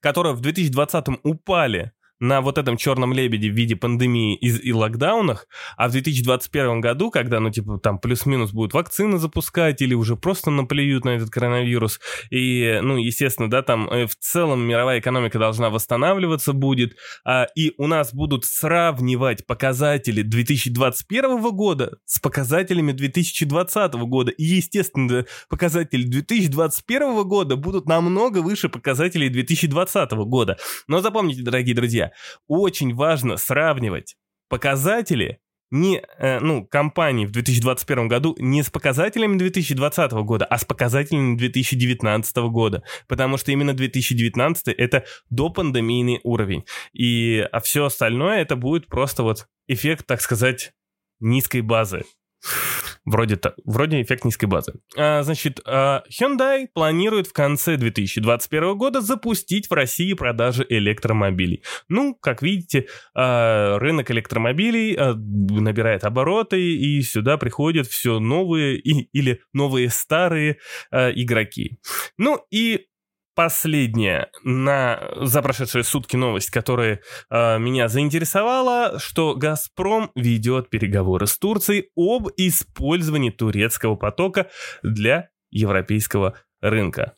которые 0.00 0.34
в 0.34 0.40
2020 0.40 1.20
упали 1.22 1.92
на 2.20 2.42
вот 2.42 2.58
этом 2.58 2.76
черном 2.76 3.12
лебеде 3.12 3.50
в 3.50 3.54
виде 3.54 3.74
пандемии 3.74 4.36
и, 4.36 4.48
и 4.48 4.72
локдаунах, 4.72 5.46
а 5.76 5.88
в 5.88 5.92
2021 5.92 6.80
году, 6.80 7.10
когда, 7.10 7.40
ну, 7.40 7.50
типа, 7.50 7.78
там 7.78 7.98
плюс-минус 7.98 8.52
будут 8.52 8.74
вакцины 8.74 9.18
запускать 9.18 9.80
или 9.80 9.94
уже 9.94 10.16
просто 10.16 10.50
наплюют 10.50 11.04
на 11.04 11.10
этот 11.10 11.30
коронавирус, 11.30 11.98
и, 12.30 12.78
ну, 12.82 12.98
естественно, 12.98 13.50
да, 13.50 13.62
там 13.62 13.88
э, 13.88 14.06
в 14.06 14.14
целом 14.16 14.60
мировая 14.60 15.00
экономика 15.00 15.38
должна 15.38 15.70
восстанавливаться 15.70 16.52
будет, 16.52 16.96
а, 17.24 17.46
и 17.56 17.72
у 17.78 17.86
нас 17.86 18.12
будут 18.12 18.44
сравнивать 18.44 19.46
показатели 19.46 20.22
2021 20.22 21.40
года 21.50 21.98
с 22.04 22.18
показателями 22.20 22.92
2020 22.92 23.94
года, 23.94 24.30
и, 24.30 24.44
естественно, 24.44 25.24
показатели 25.48 26.02
2021 26.02 27.22
года 27.26 27.56
будут 27.56 27.86
намного 27.86 28.38
выше 28.38 28.68
показателей 28.68 29.30
2020 29.30 30.10
года. 30.12 30.58
Но 30.86 31.00
запомните, 31.00 31.42
дорогие 31.42 31.74
друзья, 31.74 32.09
очень 32.48 32.94
важно 32.94 33.36
сравнивать 33.36 34.16
показатели 34.48 35.40
не, 35.70 36.02
э, 36.18 36.40
ну, 36.40 36.66
компании 36.66 37.26
в 37.26 37.30
2021 37.30 38.08
году 38.08 38.34
не 38.38 38.62
с 38.62 38.70
показателями 38.70 39.38
2020 39.38 40.12
года, 40.12 40.44
а 40.44 40.58
с 40.58 40.64
показателями 40.64 41.36
2019 41.36 42.36
года, 42.50 42.82
потому 43.06 43.36
что 43.36 43.52
именно 43.52 43.72
2019 43.72 44.68
это 44.68 45.04
допандемийный 45.30 46.20
уровень, 46.24 46.64
и 46.92 47.46
а 47.52 47.60
все 47.60 47.84
остальное 47.84 48.42
это 48.42 48.56
будет 48.56 48.88
просто 48.88 49.22
вот 49.22 49.46
эффект, 49.68 50.06
так 50.06 50.20
сказать, 50.20 50.72
низкой 51.20 51.60
базы. 51.60 52.02
Вроде, 53.06 53.36
то, 53.36 53.54
вроде 53.64 54.02
эффект 54.02 54.24
низкой 54.26 54.44
базы. 54.44 54.74
А, 54.96 55.22
значит, 55.22 55.60
а, 55.64 56.02
Hyundai 56.10 56.68
планирует 56.72 57.26
в 57.26 57.32
конце 57.32 57.76
2021 57.76 58.76
года 58.76 59.00
запустить 59.00 59.70
в 59.70 59.72
России 59.72 60.12
продажи 60.12 60.66
электромобилей. 60.68 61.62
Ну, 61.88 62.14
как 62.14 62.42
видите, 62.42 62.88
а, 63.14 63.78
рынок 63.78 64.10
электромобилей 64.10 64.96
а, 64.96 65.14
набирает 65.14 66.04
обороты, 66.04 66.60
и 66.60 67.00
сюда 67.00 67.38
приходят 67.38 67.86
все 67.86 68.18
новые 68.18 68.76
и, 68.78 69.08
или 69.12 69.40
новые 69.54 69.88
старые 69.88 70.58
игроки. 70.92 71.78
Ну 72.18 72.44
и 72.50 72.86
последняя 73.40 74.30
на 74.44 75.00
за 75.16 75.40
прошедшие 75.40 75.82
сутки 75.82 76.14
новость, 76.14 76.50
которая 76.50 77.00
э, 77.30 77.58
меня 77.58 77.88
заинтересовала, 77.88 78.98
что 78.98 79.34
«Газпром» 79.34 80.10
ведет 80.14 80.68
переговоры 80.68 81.26
с 81.26 81.38
Турцией 81.38 81.88
об 81.96 82.28
использовании 82.36 83.30
турецкого 83.30 83.96
потока 83.96 84.50
для 84.82 85.30
европейского 85.50 86.34
рынка. 86.60 87.14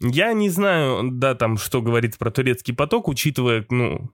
Я 0.00 0.34
не 0.34 0.50
знаю, 0.50 1.12
да, 1.12 1.34
там, 1.34 1.56
что 1.56 1.80
говорит 1.80 2.18
про 2.18 2.30
турецкий 2.30 2.74
поток, 2.74 3.08
учитывая, 3.08 3.64
ну, 3.70 4.10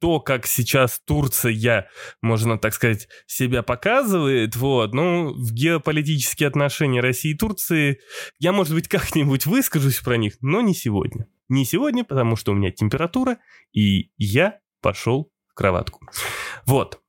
то, 0.00 0.20
как 0.20 0.46
сейчас 0.46 1.00
Турция, 1.04 1.88
можно 2.22 2.58
так 2.58 2.74
сказать, 2.74 3.08
себя 3.26 3.62
показывает, 3.62 4.56
вот, 4.56 4.94
ну, 4.94 5.32
в 5.32 5.52
геополитические 5.52 6.48
отношения 6.48 7.00
России 7.00 7.32
и 7.32 7.36
Турции 7.36 8.00
я, 8.38 8.52
может 8.52 8.74
быть, 8.74 8.88
как-нибудь 8.88 9.46
выскажусь 9.46 10.00
про 10.00 10.16
них, 10.16 10.34
но 10.40 10.60
не 10.60 10.74
сегодня. 10.74 11.26
Не 11.48 11.64
сегодня, 11.64 12.04
потому 12.04 12.36
что 12.36 12.52
у 12.52 12.54
меня 12.54 12.72
температура, 12.72 13.38
и 13.72 14.10
я 14.16 14.58
пошел 14.80 15.30
в 15.48 15.54
кроватку. 15.54 16.06
Вот. 16.66 17.00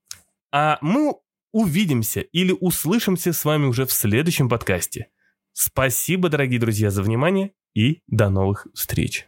А 0.51 0.77
мы 0.81 1.15
увидимся 1.51 2.21
или 2.21 2.55
услышимся 2.57 3.33
с 3.33 3.43
вами 3.43 3.65
уже 3.65 3.85
в 3.85 3.91
следующем 3.91 4.47
подкасте. 4.47 5.07
Спасибо, 5.53 6.29
дорогие 6.29 6.59
друзья, 6.59 6.91
за 6.91 7.01
внимание 7.01 7.53
и 7.73 8.03
до 8.07 8.29
новых 8.29 8.67
встреч. 8.75 9.25